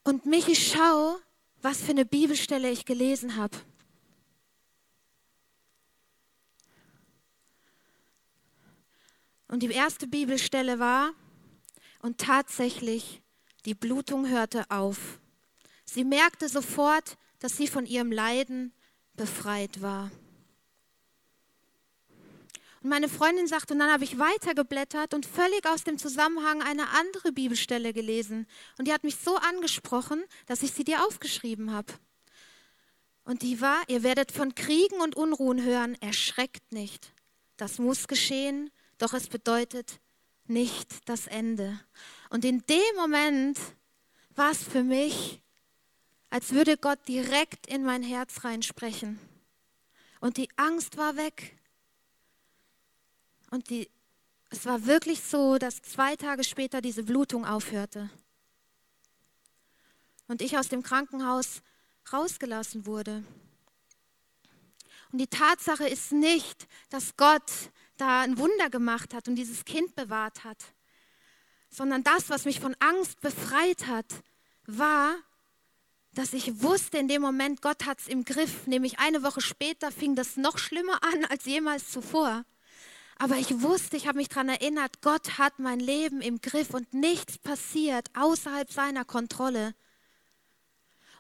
Und 0.03 0.27
Michi, 0.27 0.57
schau, 0.57 1.19
was 1.63 1.83
für 1.83 1.91
eine 1.91 2.05
Bibelstelle 2.05 2.71
ich 2.71 2.85
gelesen 2.85 3.37
habe. 3.37 3.57
Und 9.49 9.63
die 9.63 9.71
erste 9.71 10.07
Bibelstelle 10.07 10.79
war, 10.79 11.13
und 12.01 12.19
tatsächlich, 12.19 13.23
die 13.65 13.75
Blutung 13.75 14.29
hörte 14.29 14.71
auf. 14.71 15.21
Sie 15.85 16.05
merkte 16.05 16.49
sofort, 16.49 17.19
dass 17.41 17.57
sie 17.57 17.67
von 17.67 17.87
ihrem 17.87 18.13
Leiden 18.13 18.73
befreit 19.15 19.83
war. 19.83 20.11
Und 22.83 22.91
meine 22.91 23.09
Freundin 23.09 23.47
sagte, 23.47 23.75
und 23.75 23.81
dann 23.81 23.91
habe 23.91 24.05
ich 24.05 24.19
weitergeblättert 24.19 25.15
und 25.15 25.27
völlig 25.27 25.67
aus 25.67 25.85
dem 25.85 25.99
Zusammenhang 25.99 26.63
eine 26.63 26.89
andere 26.91 27.33
Bibelstelle 27.33 27.93
gelesen. 27.93 28.47
Und 28.79 28.87
die 28.87 28.93
hat 28.93 29.05
mich 29.05 29.17
so 29.17 29.37
angesprochen, 29.37 30.23
dass 30.47 30.63
ich 30.63 30.73
sie 30.73 30.85
dir 30.85 31.05
aufgeschrieben 31.05 31.73
habe. 31.73 31.93
Und 33.25 33.43
die 33.43 33.61
war, 33.61 33.83
ihr 33.89 34.03
werdet 34.03 34.33
von 34.33 34.55
Kriegen 34.55 35.01
und 35.01 35.17
Unruhen 35.17 35.63
hören, 35.63 35.97
erschreckt 36.01 36.73
nicht. 36.73 37.13
Das 37.57 37.79
muss 37.79 38.09
geschehen, 38.09 38.71
doch 38.97 39.13
es 39.13 39.29
bedeutet 39.29 40.01
nicht 40.47 41.09
das 41.09 41.27
Ende. 41.27 41.79
Und 42.31 42.45
in 42.45 42.65
dem 42.67 42.97
Moment 42.97 43.59
war 44.35 44.51
es 44.51 44.63
für 44.63 44.83
mich, 44.83 45.43
als 46.31 46.53
würde 46.53 46.77
Gott 46.77 47.01
direkt 47.09 47.67
in 47.67 47.85
mein 47.85 48.03
Herz 48.03 48.45
reinsprechen. 48.45 49.19
Und 50.21 50.37
die 50.37 50.49
Angst 50.57 50.97
war 50.97 51.17
weg. 51.17 51.58
Und 53.51 53.71
die, 53.71 53.91
es 54.51 54.67
war 54.67 54.87
wirklich 54.87 55.23
so, 55.23 55.59
dass 55.59 55.83
zwei 55.83 56.17
Tage 56.17 56.45
später 56.45 56.81
diese 56.81 57.03
Blutung 57.03 57.45
aufhörte. 57.45 58.11
Und 60.27 60.43
ich 60.43 60.59
aus 60.59 60.69
dem 60.69 60.83
Krankenhaus 60.83 61.63
rausgelassen 62.13 62.87
wurde. 62.87 63.25
Und 65.11 65.19
die 65.19 65.27
Tatsache 65.27 65.89
ist 65.89 66.13
nicht, 66.13 66.67
dass 66.91 67.17
Gott 67.17 67.51
da 67.97 68.23
ein 68.23 68.39
Wunder 68.39 68.69
gemacht 68.71 69.15
hat 69.15 69.29
und 69.29 69.37
dieses 69.37 69.65
Kind 69.65 69.95
bewahrt 69.95 70.45
hat, 70.45 70.59
sondern 71.71 72.05
das, 72.05 72.31
was 72.31 72.45
mich 72.45 72.61
von 72.61 72.77
Angst 72.79 73.21
befreit 73.21 73.87
hat, 73.87 74.07
war, 74.67 75.17
dass 76.13 76.33
ich 76.33 76.63
wusste 76.63 76.99
in 76.99 77.09
dem 77.09 77.23
Moment, 77.23 77.63
Gott 77.63 77.87
hat 77.87 78.01
es 78.01 78.09
im 78.09 78.25
Griff. 78.25 78.67
Nämlich 78.67 78.99
eine 78.99 79.23
Woche 79.23 79.41
später 79.41 79.93
fing 79.93 80.15
das 80.15 80.37
noch 80.37 80.59
schlimmer 80.59 81.03
an 81.03 81.25
als 81.27 81.45
jemals 81.45 81.91
zuvor. 81.91 82.45
Aber 83.19 83.37
ich 83.37 83.63
wusste, 83.63 83.97
ich 83.97 84.07
habe 84.07 84.19
mich 84.19 84.29
daran 84.29 84.49
erinnert, 84.49 85.03
Gott 85.03 85.39
hat 85.39 85.59
mein 85.59 85.81
Leben 85.81 86.23
im 86.23 86.41
Griff 86.41 86.71
und 86.71 86.95
nichts 86.95 87.37
passiert 87.37 88.09
außerhalb 88.15 88.71
seiner 88.71 89.05
Kontrolle. 89.05 89.75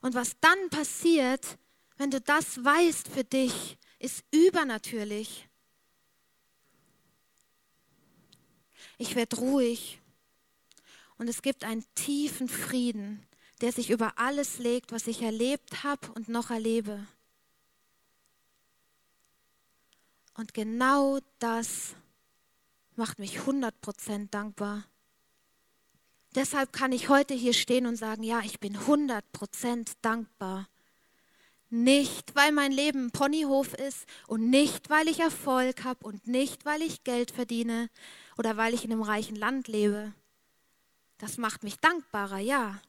Und 0.00 0.14
was 0.14 0.36
dann 0.40 0.70
passiert, 0.70 1.58
wenn 1.96 2.12
du 2.12 2.20
das 2.20 2.64
weißt 2.64 3.08
für 3.08 3.24
dich, 3.24 3.76
ist 3.98 4.24
übernatürlich. 4.30 5.48
Ich 8.96 9.16
werde 9.16 9.36
ruhig 9.36 10.00
und 11.18 11.28
es 11.28 11.42
gibt 11.42 11.64
einen 11.64 11.84
tiefen 11.96 12.48
Frieden, 12.48 13.26
der 13.60 13.72
sich 13.72 13.90
über 13.90 14.12
alles 14.18 14.58
legt, 14.58 14.92
was 14.92 15.08
ich 15.08 15.22
erlebt 15.22 15.82
habe 15.82 16.12
und 16.12 16.28
noch 16.28 16.50
erlebe. 16.50 17.04
Und 20.38 20.54
genau 20.54 21.18
das 21.40 21.96
macht 22.94 23.18
mich 23.18 23.40
100% 23.40 24.28
dankbar. 24.30 24.84
Deshalb 26.36 26.72
kann 26.72 26.92
ich 26.92 27.08
heute 27.08 27.34
hier 27.34 27.52
stehen 27.52 27.86
und 27.86 27.96
sagen, 27.96 28.22
ja, 28.22 28.38
ich 28.44 28.60
bin 28.60 28.78
100% 28.78 29.96
dankbar. 30.00 30.68
Nicht, 31.70 32.36
weil 32.36 32.52
mein 32.52 32.70
Leben 32.70 33.06
ein 33.06 33.10
Ponyhof 33.10 33.74
ist 33.74 34.06
und 34.28 34.48
nicht, 34.48 34.88
weil 34.90 35.08
ich 35.08 35.18
Erfolg 35.18 35.82
habe 35.82 36.06
und 36.06 36.28
nicht, 36.28 36.64
weil 36.64 36.82
ich 36.82 37.02
Geld 37.02 37.32
verdiene 37.32 37.90
oder 38.36 38.56
weil 38.56 38.74
ich 38.74 38.84
in 38.84 38.92
einem 38.92 39.02
reichen 39.02 39.34
Land 39.34 39.66
lebe. 39.66 40.12
Das 41.18 41.36
macht 41.36 41.64
mich 41.64 41.80
dankbarer, 41.80 42.38
ja. 42.38 42.80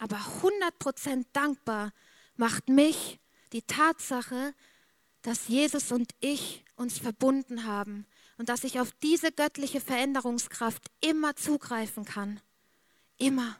Aber 0.00 0.18
100% 0.42 1.24
dankbar 1.32 1.94
macht 2.36 2.68
mich 2.68 3.18
die 3.54 3.62
Tatsache, 3.62 4.52
dass 5.22 5.48
Jesus 5.48 5.92
und 5.92 6.12
ich 6.20 6.64
uns 6.76 6.98
verbunden 6.98 7.64
haben 7.64 8.06
und 8.38 8.48
dass 8.48 8.64
ich 8.64 8.80
auf 8.80 8.90
diese 9.02 9.32
göttliche 9.32 9.80
Veränderungskraft 9.80 10.82
immer 11.00 11.36
zugreifen 11.36 12.04
kann. 12.04 12.40
Immer. 13.18 13.58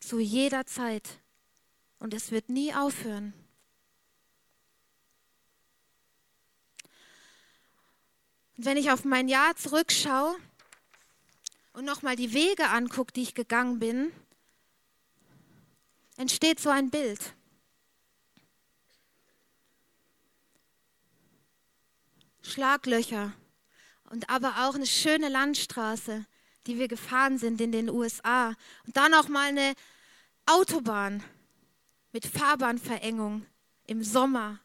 Zu 0.00 0.18
jeder 0.18 0.66
Zeit. 0.66 1.20
Und 2.00 2.14
es 2.14 2.32
wird 2.32 2.48
nie 2.48 2.74
aufhören. 2.74 3.32
Und 8.56 8.64
wenn 8.64 8.76
ich 8.76 8.90
auf 8.90 9.04
mein 9.04 9.28
Jahr 9.28 9.54
zurückschaue 9.54 10.34
und 11.72 11.84
nochmal 11.84 12.16
die 12.16 12.32
Wege 12.32 12.68
angucke, 12.70 13.12
die 13.12 13.22
ich 13.22 13.34
gegangen 13.34 13.78
bin, 13.78 14.12
entsteht 16.16 16.58
so 16.58 16.70
ein 16.70 16.90
Bild. 16.90 17.34
Schlaglöcher 22.42 23.32
und 24.10 24.28
aber 24.28 24.66
auch 24.68 24.74
eine 24.74 24.86
schöne 24.86 25.28
Landstraße, 25.28 26.26
die 26.66 26.78
wir 26.78 26.88
gefahren 26.88 27.38
sind 27.38 27.60
in 27.60 27.72
den 27.72 27.88
USA. 27.88 28.48
Und 28.86 28.96
dann 28.96 29.14
auch 29.14 29.28
mal 29.28 29.48
eine 29.48 29.74
Autobahn 30.46 31.22
mit 32.12 32.26
Fahrbahnverengung 32.26 33.46
im 33.86 34.04
Sommer 34.04 34.60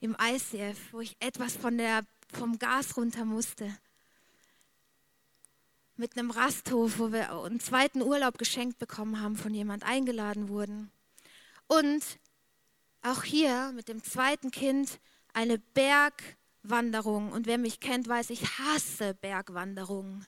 im 0.00 0.16
ICF, 0.20 0.92
wo 0.92 1.00
ich 1.00 1.16
etwas 1.20 1.56
von 1.56 1.78
der, 1.78 2.04
vom 2.32 2.58
Gas 2.58 2.96
runter 2.96 3.24
musste. 3.24 3.76
Mit 5.96 6.16
einem 6.16 6.30
Rasthof, 6.30 6.98
wo 6.98 7.12
wir 7.12 7.32
einen 7.32 7.60
zweiten 7.60 8.02
Urlaub 8.02 8.38
geschenkt 8.38 8.78
bekommen 8.78 9.20
haben, 9.20 9.36
von 9.36 9.54
jemand 9.54 9.84
eingeladen 9.84 10.48
wurden. 10.48 10.90
Und 11.66 12.02
auch 13.02 13.22
hier 13.22 13.72
mit 13.72 13.88
dem 13.88 14.02
zweiten 14.02 14.50
Kind 14.50 15.00
eine 15.32 15.58
Berg- 15.58 16.36
Wanderung. 16.62 17.32
Und 17.32 17.46
wer 17.46 17.58
mich 17.58 17.80
kennt, 17.80 18.08
weiß, 18.08 18.30
ich 18.30 18.58
hasse 18.58 19.14
Bergwanderungen. 19.14 20.26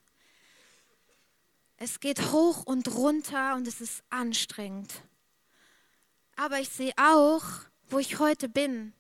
Es 1.77 2.01
geht 2.01 2.33
hoch 2.33 2.65
und 2.65 2.95
runter 2.95 3.55
und 3.57 3.67
es 3.67 3.81
ist 3.81 4.03
anstrengend. 4.11 5.03
Aber 6.37 6.59
ich 6.61 6.69
sehe 6.69 6.93
auch, 6.97 7.43
wo 7.89 7.99
ich 7.99 8.19
heute 8.19 8.49
bin, 8.49 8.93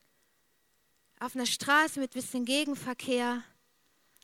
auf 1.20 1.35
einer 1.35 1.47
Straße 1.47 2.01
mit 2.01 2.12
bisschen 2.12 2.44
Gegenverkehr, 2.44 3.42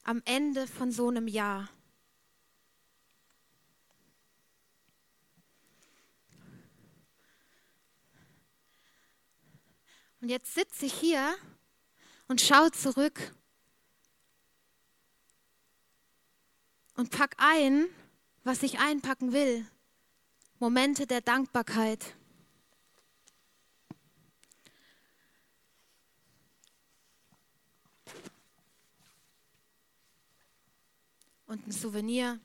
am 0.05 0.23
Ende 0.25 0.67
von 0.67 0.93
so 0.93 1.09
einem 1.09 1.29
Jahr. 1.29 1.69
Und 10.21 10.29
jetzt 10.29 10.55
sitze 10.55 10.87
ich 10.87 10.93
hier 10.93 11.35
und 12.31 12.41
schau 12.41 12.69
zurück 12.69 13.35
und 16.95 17.11
pack 17.11 17.35
ein, 17.39 17.89
was 18.45 18.63
ich 18.63 18.79
einpacken 18.79 19.33
will. 19.33 19.67
Momente 20.61 21.09
der 21.09 21.23
Dankbarkeit. 21.23 22.15
Und 31.47 31.67
ein 31.67 31.73
Souvenir. 31.73 32.39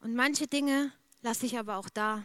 Und 0.00 0.16
manche 0.16 0.48
Dinge 0.48 0.92
lasse 1.22 1.46
ich 1.46 1.56
aber 1.56 1.76
auch 1.76 1.88
da. 1.88 2.24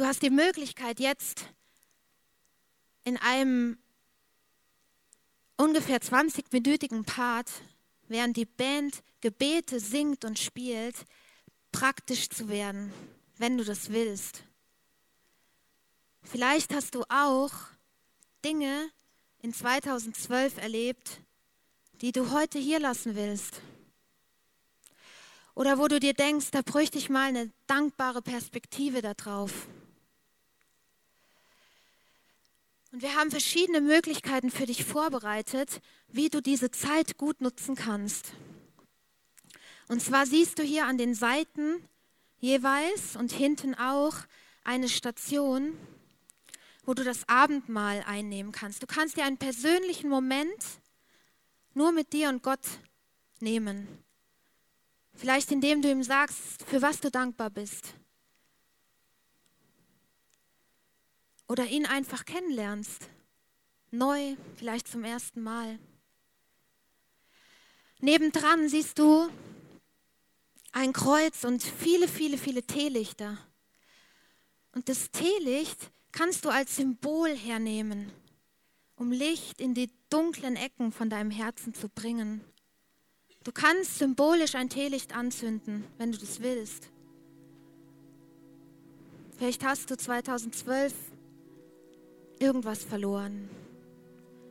Du 0.00 0.06
hast 0.06 0.22
die 0.22 0.30
Möglichkeit 0.30 0.98
jetzt 0.98 1.44
in 3.04 3.18
einem 3.18 3.76
ungefähr 5.58 6.00
20-minütigen 6.00 7.04
Part, 7.04 7.50
während 8.08 8.38
die 8.38 8.46
Band 8.46 9.02
Gebete 9.20 9.78
singt 9.78 10.24
und 10.24 10.38
spielt, 10.38 10.96
praktisch 11.70 12.30
zu 12.30 12.48
werden, 12.48 12.90
wenn 13.36 13.58
du 13.58 13.64
das 13.64 13.90
willst. 13.90 14.42
Vielleicht 16.22 16.72
hast 16.72 16.94
du 16.94 17.02
auch 17.10 17.52
Dinge 18.42 18.88
in 19.42 19.52
2012 19.52 20.56
erlebt, 20.62 21.20
die 22.00 22.12
du 22.12 22.30
heute 22.30 22.58
hier 22.58 22.80
lassen 22.80 23.16
willst. 23.16 23.60
Oder 25.54 25.76
wo 25.76 25.88
du 25.88 26.00
dir 26.00 26.14
denkst, 26.14 26.52
da 26.52 26.62
bräuchte 26.62 26.96
ich 26.96 27.10
mal 27.10 27.28
eine 27.28 27.50
dankbare 27.66 28.22
Perspektive 28.22 29.02
darauf. 29.02 29.68
Und 32.92 33.02
wir 33.02 33.14
haben 33.14 33.30
verschiedene 33.30 33.80
Möglichkeiten 33.80 34.50
für 34.50 34.66
dich 34.66 34.84
vorbereitet, 34.84 35.80
wie 36.08 36.28
du 36.28 36.42
diese 36.42 36.70
Zeit 36.70 37.18
gut 37.18 37.40
nutzen 37.40 37.76
kannst. 37.76 38.32
Und 39.86 40.02
zwar 40.02 40.26
siehst 40.26 40.58
du 40.58 40.62
hier 40.62 40.86
an 40.86 40.98
den 40.98 41.14
Seiten 41.14 41.82
jeweils 42.38 43.16
und 43.16 43.32
hinten 43.32 43.74
auch 43.74 44.14
eine 44.64 44.88
Station, 44.88 45.76
wo 46.84 46.94
du 46.94 47.04
das 47.04 47.28
Abendmahl 47.28 48.02
einnehmen 48.06 48.50
kannst. 48.50 48.82
Du 48.82 48.86
kannst 48.86 49.16
dir 49.16 49.24
einen 49.24 49.38
persönlichen 49.38 50.10
Moment 50.10 50.64
nur 51.74 51.92
mit 51.92 52.12
dir 52.12 52.28
und 52.28 52.42
Gott 52.42 52.66
nehmen. 53.38 53.86
Vielleicht 55.14 55.52
indem 55.52 55.82
du 55.82 55.90
ihm 55.90 56.02
sagst, 56.02 56.64
für 56.66 56.82
was 56.82 57.00
du 57.00 57.10
dankbar 57.10 57.50
bist. 57.50 57.94
Oder 61.50 61.66
ihn 61.66 61.84
einfach 61.84 62.24
kennenlernst. 62.26 63.08
Neu, 63.90 64.36
vielleicht 64.54 64.86
zum 64.86 65.02
ersten 65.02 65.42
Mal. 65.42 65.80
Nebendran 67.98 68.68
siehst 68.68 69.00
du 69.00 69.28
ein 70.70 70.92
Kreuz 70.92 71.42
und 71.42 71.60
viele, 71.60 72.06
viele, 72.06 72.38
viele 72.38 72.62
Teelichter. 72.62 73.36
Und 74.76 74.88
das 74.88 75.10
Teelicht 75.10 75.90
kannst 76.12 76.44
du 76.44 76.50
als 76.50 76.76
Symbol 76.76 77.36
hernehmen, 77.36 78.12
um 78.94 79.10
Licht 79.10 79.60
in 79.60 79.74
die 79.74 79.90
dunklen 80.08 80.54
Ecken 80.54 80.92
von 80.92 81.10
deinem 81.10 81.32
Herzen 81.32 81.74
zu 81.74 81.88
bringen. 81.88 82.44
Du 83.42 83.50
kannst 83.50 83.98
symbolisch 83.98 84.54
ein 84.54 84.68
Teelicht 84.68 85.16
anzünden, 85.16 85.84
wenn 85.98 86.12
du 86.12 86.18
das 86.18 86.42
willst. 86.42 86.90
Vielleicht 89.36 89.64
hast 89.64 89.90
du 89.90 89.96
2012 89.96 90.94
irgendwas 92.40 92.82
verloren. 92.82 93.48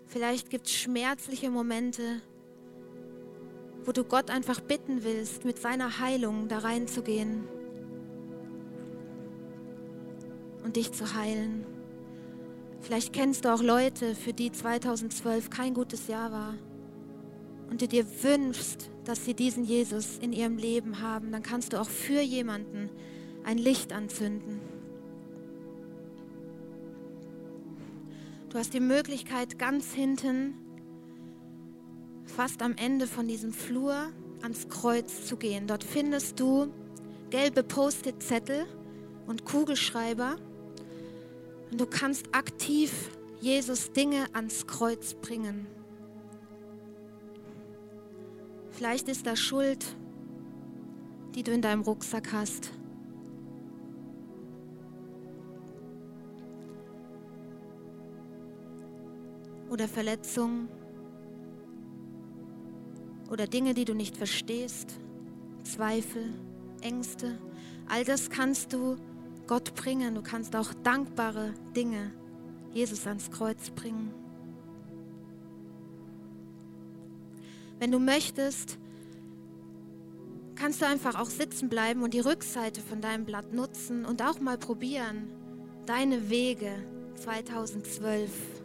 Vielleicht 0.05 0.49
gibt 0.49 0.67
es 0.67 0.73
schmerzliche 0.73 1.49
Momente, 1.49 2.21
wo 3.83 3.91
du 3.91 4.03
Gott 4.03 4.29
einfach 4.29 4.61
bitten 4.61 5.03
willst, 5.03 5.43
mit 5.43 5.59
seiner 5.59 5.99
Heilung 5.99 6.47
da 6.47 6.59
reinzugehen 6.59 7.47
und 10.63 10.75
dich 10.75 10.91
zu 10.91 11.13
heilen. 11.15 11.65
Vielleicht 12.81 13.11
kennst 13.11 13.45
du 13.45 13.53
auch 13.53 13.61
Leute, 13.61 14.15
für 14.15 14.33
die 14.33 14.51
2012 14.51 15.49
kein 15.49 15.73
gutes 15.73 16.07
Jahr 16.07 16.31
war 16.31 16.55
und 17.69 17.81
du 17.81 17.87
dir 17.87 18.05
wünschst, 18.23 18.89
dass 19.03 19.25
sie 19.25 19.33
diesen 19.33 19.63
Jesus 19.63 20.17
in 20.19 20.33
ihrem 20.33 20.57
Leben 20.57 21.01
haben. 21.01 21.31
Dann 21.31 21.43
kannst 21.43 21.73
du 21.73 21.81
auch 21.81 21.89
für 21.89 22.21
jemanden 22.21 22.89
ein 23.43 23.57
Licht 23.57 23.93
anzünden. 23.93 24.59
Du 28.49 28.57
hast 28.57 28.73
die 28.73 28.79
Möglichkeit, 28.79 29.59
ganz 29.59 29.93
hinten, 29.93 30.55
fast 32.25 32.63
am 32.63 32.75
Ende 32.77 33.05
von 33.05 33.27
diesem 33.27 33.53
Flur, 33.53 34.11
ans 34.41 34.67
Kreuz 34.69 35.25
zu 35.25 35.37
gehen. 35.37 35.67
Dort 35.67 35.83
findest 35.83 36.39
du 36.39 36.73
gelbe 37.29 37.61
Post-it-Zettel 37.61 38.65
und 39.27 39.45
Kugelschreiber 39.45 40.37
und 41.71 41.79
du 41.79 41.85
kannst 41.85 42.33
aktiv 42.33 43.11
Jesus 43.39 43.91
Dinge 43.91 44.25
ans 44.33 44.65
Kreuz 44.65 45.13
bringen. 45.13 45.67
Vielleicht 48.71 49.09
ist 49.09 49.27
da 49.27 49.35
Schuld, 49.35 49.85
die 51.35 51.43
du 51.43 51.51
in 51.51 51.61
deinem 51.61 51.81
Rucksack 51.81 52.33
hast. 52.33 52.71
Oder 59.79 59.87
Verletzungen. 59.87 60.67
Oder 63.31 63.47
Dinge, 63.47 63.73
die 63.73 63.85
du 63.85 63.93
nicht 63.93 64.17
verstehst. 64.17 64.99
Zweifel, 65.63 66.33
Ängste. 66.81 67.39
All 67.87 68.03
das 68.03 68.29
kannst 68.29 68.73
du 68.73 68.97
Gott 69.47 69.75
bringen. 69.75 70.15
Du 70.15 70.21
kannst 70.21 70.53
auch 70.57 70.73
dankbare 70.83 71.53
Dinge 71.77 72.11
Jesus 72.73 73.07
ans 73.07 73.31
Kreuz 73.31 73.69
bringen. 73.69 74.13
Wenn 77.79 77.93
du 77.93 77.99
möchtest, 77.99 78.77
kannst 80.55 80.81
du 80.81 80.87
einfach 80.87 81.17
auch 81.17 81.29
sitzen 81.29 81.69
bleiben 81.69 82.03
und 82.03 82.13
die 82.13 82.19
Rückseite 82.19 82.81
von 82.81 82.99
deinem 82.99 83.23
Blatt 83.23 83.53
nutzen 83.53 84.03
und 84.03 84.21
auch 84.21 84.41
mal 84.41 84.57
probieren, 84.57 85.29
deine 85.85 86.29
Wege 86.29 86.73
2012 87.15 88.58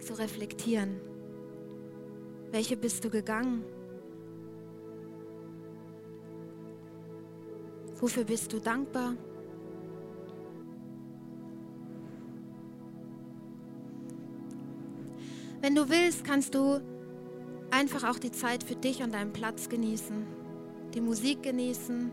zu 0.00 0.18
reflektieren. 0.18 1.00
Welche 2.50 2.76
bist 2.76 3.04
du 3.04 3.10
gegangen? 3.10 3.64
Wofür 8.00 8.24
bist 8.24 8.52
du 8.52 8.60
dankbar? 8.60 9.14
Wenn 15.60 15.74
du 15.74 15.88
willst, 15.90 16.24
kannst 16.24 16.54
du 16.54 16.80
einfach 17.70 18.04
auch 18.04 18.18
die 18.18 18.32
Zeit 18.32 18.64
für 18.64 18.74
dich 18.74 19.02
an 19.02 19.12
deinem 19.12 19.32
Platz 19.32 19.68
genießen, 19.68 20.26
die 20.94 21.02
Musik 21.02 21.42
genießen, 21.42 22.10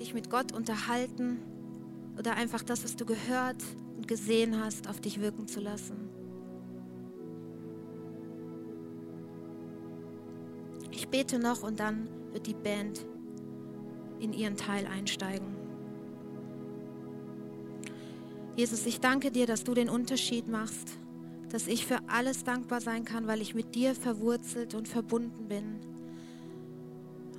dich 0.00 0.14
mit 0.14 0.30
Gott 0.30 0.52
unterhalten 0.52 1.38
oder 2.18 2.34
einfach 2.34 2.62
das, 2.62 2.82
was 2.82 2.96
du 2.96 3.04
gehört 3.04 3.62
gesehen 4.06 4.60
hast, 4.62 4.88
auf 4.88 5.00
dich 5.00 5.20
wirken 5.20 5.46
zu 5.46 5.60
lassen. 5.60 6.08
Ich 10.90 11.08
bete 11.08 11.38
noch 11.38 11.62
und 11.62 11.80
dann 11.80 12.08
wird 12.32 12.46
die 12.46 12.54
Band 12.54 13.06
in 14.18 14.32
ihren 14.32 14.56
Teil 14.56 14.86
einsteigen. 14.86 15.56
Jesus, 18.56 18.84
ich 18.86 19.00
danke 19.00 19.30
dir, 19.30 19.46
dass 19.46 19.64
du 19.64 19.74
den 19.74 19.88
Unterschied 19.88 20.48
machst 20.48 20.98
dass 21.50 21.66
ich 21.66 21.84
für 21.84 21.98
alles 22.06 22.44
dankbar 22.44 22.80
sein 22.80 23.04
kann, 23.04 23.26
weil 23.26 23.40
ich 23.40 23.54
mit 23.54 23.74
dir 23.74 23.94
verwurzelt 23.94 24.74
und 24.74 24.88
verbunden 24.88 25.48
bin. 25.48 25.80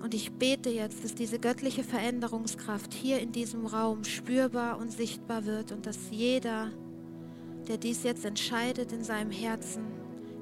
Und 0.01 0.13
ich 0.15 0.31
bete 0.31 0.69
jetzt, 0.69 1.03
dass 1.03 1.13
diese 1.13 1.37
göttliche 1.37 1.83
Veränderungskraft 1.83 2.93
hier 2.93 3.19
in 3.19 3.31
diesem 3.31 3.65
Raum 3.65 4.03
spürbar 4.03 4.79
und 4.79 4.91
sichtbar 4.91 5.45
wird 5.45 5.71
und 5.71 5.85
dass 5.85 5.97
jeder, 6.09 6.71
der 7.67 7.77
dies 7.77 8.03
jetzt 8.03 8.25
entscheidet 8.25 8.91
in 8.91 9.03
seinem 9.03 9.31
Herzen, 9.31 9.83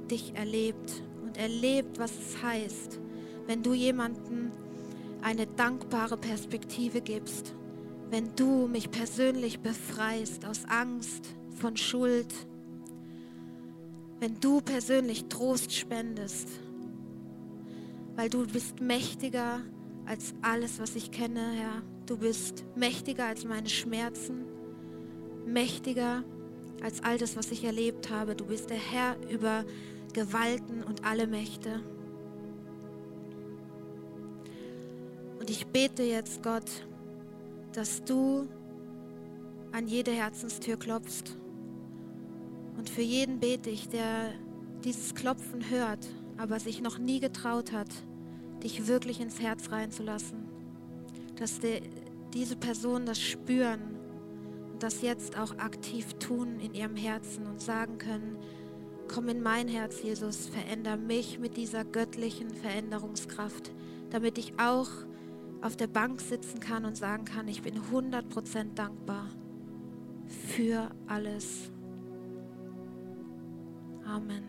dich 0.09 0.33
erlebt 0.35 1.03
und 1.23 1.37
erlebt, 1.37 1.99
was 1.99 2.11
es 2.11 2.41
heißt, 2.41 2.99
wenn 3.47 3.61
du 3.61 3.73
jemanden 3.73 4.51
eine 5.21 5.45
dankbare 5.45 6.17
Perspektive 6.17 7.01
gibst, 7.01 7.53
wenn 8.09 8.33
du 8.35 8.67
mich 8.67 8.89
persönlich 8.89 9.59
befreist 9.59 10.45
aus 10.45 10.63
Angst, 10.67 11.35
von 11.59 11.75
Schuld, 11.75 12.33
wenn 14.19 14.39
du 14.39 14.61
persönlich 14.61 15.25
Trost 15.25 15.73
spendest, 15.73 16.47
weil 18.19 18.29
du 18.29 18.45
bist 18.45 18.81
mächtiger 18.81 19.61
als 20.05 20.33
alles, 20.41 20.81
was 20.81 20.97
ich 20.97 21.09
kenne, 21.09 21.53
Herr. 21.53 21.81
Du 22.05 22.17
bist 22.17 22.65
mächtiger 22.75 23.27
als 23.27 23.45
meine 23.45 23.69
Schmerzen, 23.69 24.43
mächtiger 25.45 26.25
als 26.83 27.01
all 27.01 27.17
das, 27.17 27.37
was 27.37 27.49
ich 27.49 27.63
erlebt 27.63 28.09
habe. 28.09 28.35
Du 28.35 28.43
bist 28.43 28.71
der 28.71 28.77
Herr 28.77 29.15
über 29.29 29.63
Gewalten 30.11 30.83
und 30.83 31.05
alle 31.05 31.27
Mächte. 31.27 31.79
Und 35.39 35.49
ich 35.49 35.67
bete 35.67 36.03
jetzt, 36.03 36.43
Gott, 36.43 36.69
dass 37.71 38.03
du 38.03 38.49
an 39.71 39.87
jede 39.87 40.11
Herzenstür 40.11 40.75
klopfst. 40.75 41.37
Und 42.77 42.89
für 42.89 43.01
jeden 43.01 43.39
bete 43.39 43.69
ich, 43.69 43.87
der 43.87 44.33
dieses 44.83 45.15
Klopfen 45.15 45.69
hört, 45.69 46.05
aber 46.35 46.59
sich 46.59 46.81
noch 46.81 46.97
nie 46.97 47.21
getraut 47.21 47.71
hat, 47.71 47.87
dich 48.63 48.87
wirklich 48.87 49.19
ins 49.19 49.39
Herz 49.39 49.71
reinzulassen. 49.71 50.47
Dass 51.37 51.59
die, 51.59 51.81
diese 52.33 52.55
Personen 52.55 53.05
das 53.05 53.19
spüren 53.19 53.97
und 54.71 54.83
das 54.83 55.01
jetzt 55.01 55.37
auch 55.37 55.57
aktiv 55.57 56.13
tun 56.15 56.59
in 56.59 56.73
ihrem 56.73 56.95
Herzen 56.95 57.47
und 57.47 57.61
sagen 57.61 57.97
können, 57.97 58.37
komm 59.07 59.27
in 59.29 59.41
mein 59.41 59.67
Herz, 59.67 60.01
Jesus, 60.03 60.47
veränder 60.47 60.97
mich 60.97 61.39
mit 61.39 61.57
dieser 61.57 61.83
göttlichen 61.83 62.49
Veränderungskraft, 62.51 63.71
damit 64.11 64.37
ich 64.37 64.53
auch 64.59 64.89
auf 65.61 65.75
der 65.75 65.87
Bank 65.87 66.21
sitzen 66.21 66.59
kann 66.59 66.85
und 66.85 66.95
sagen 66.95 67.25
kann, 67.25 67.47
ich 67.47 67.61
bin 67.61 67.75
100% 67.91 68.75
dankbar 68.75 69.27
für 70.27 70.89
alles. 71.07 71.71
Amen. 74.05 74.48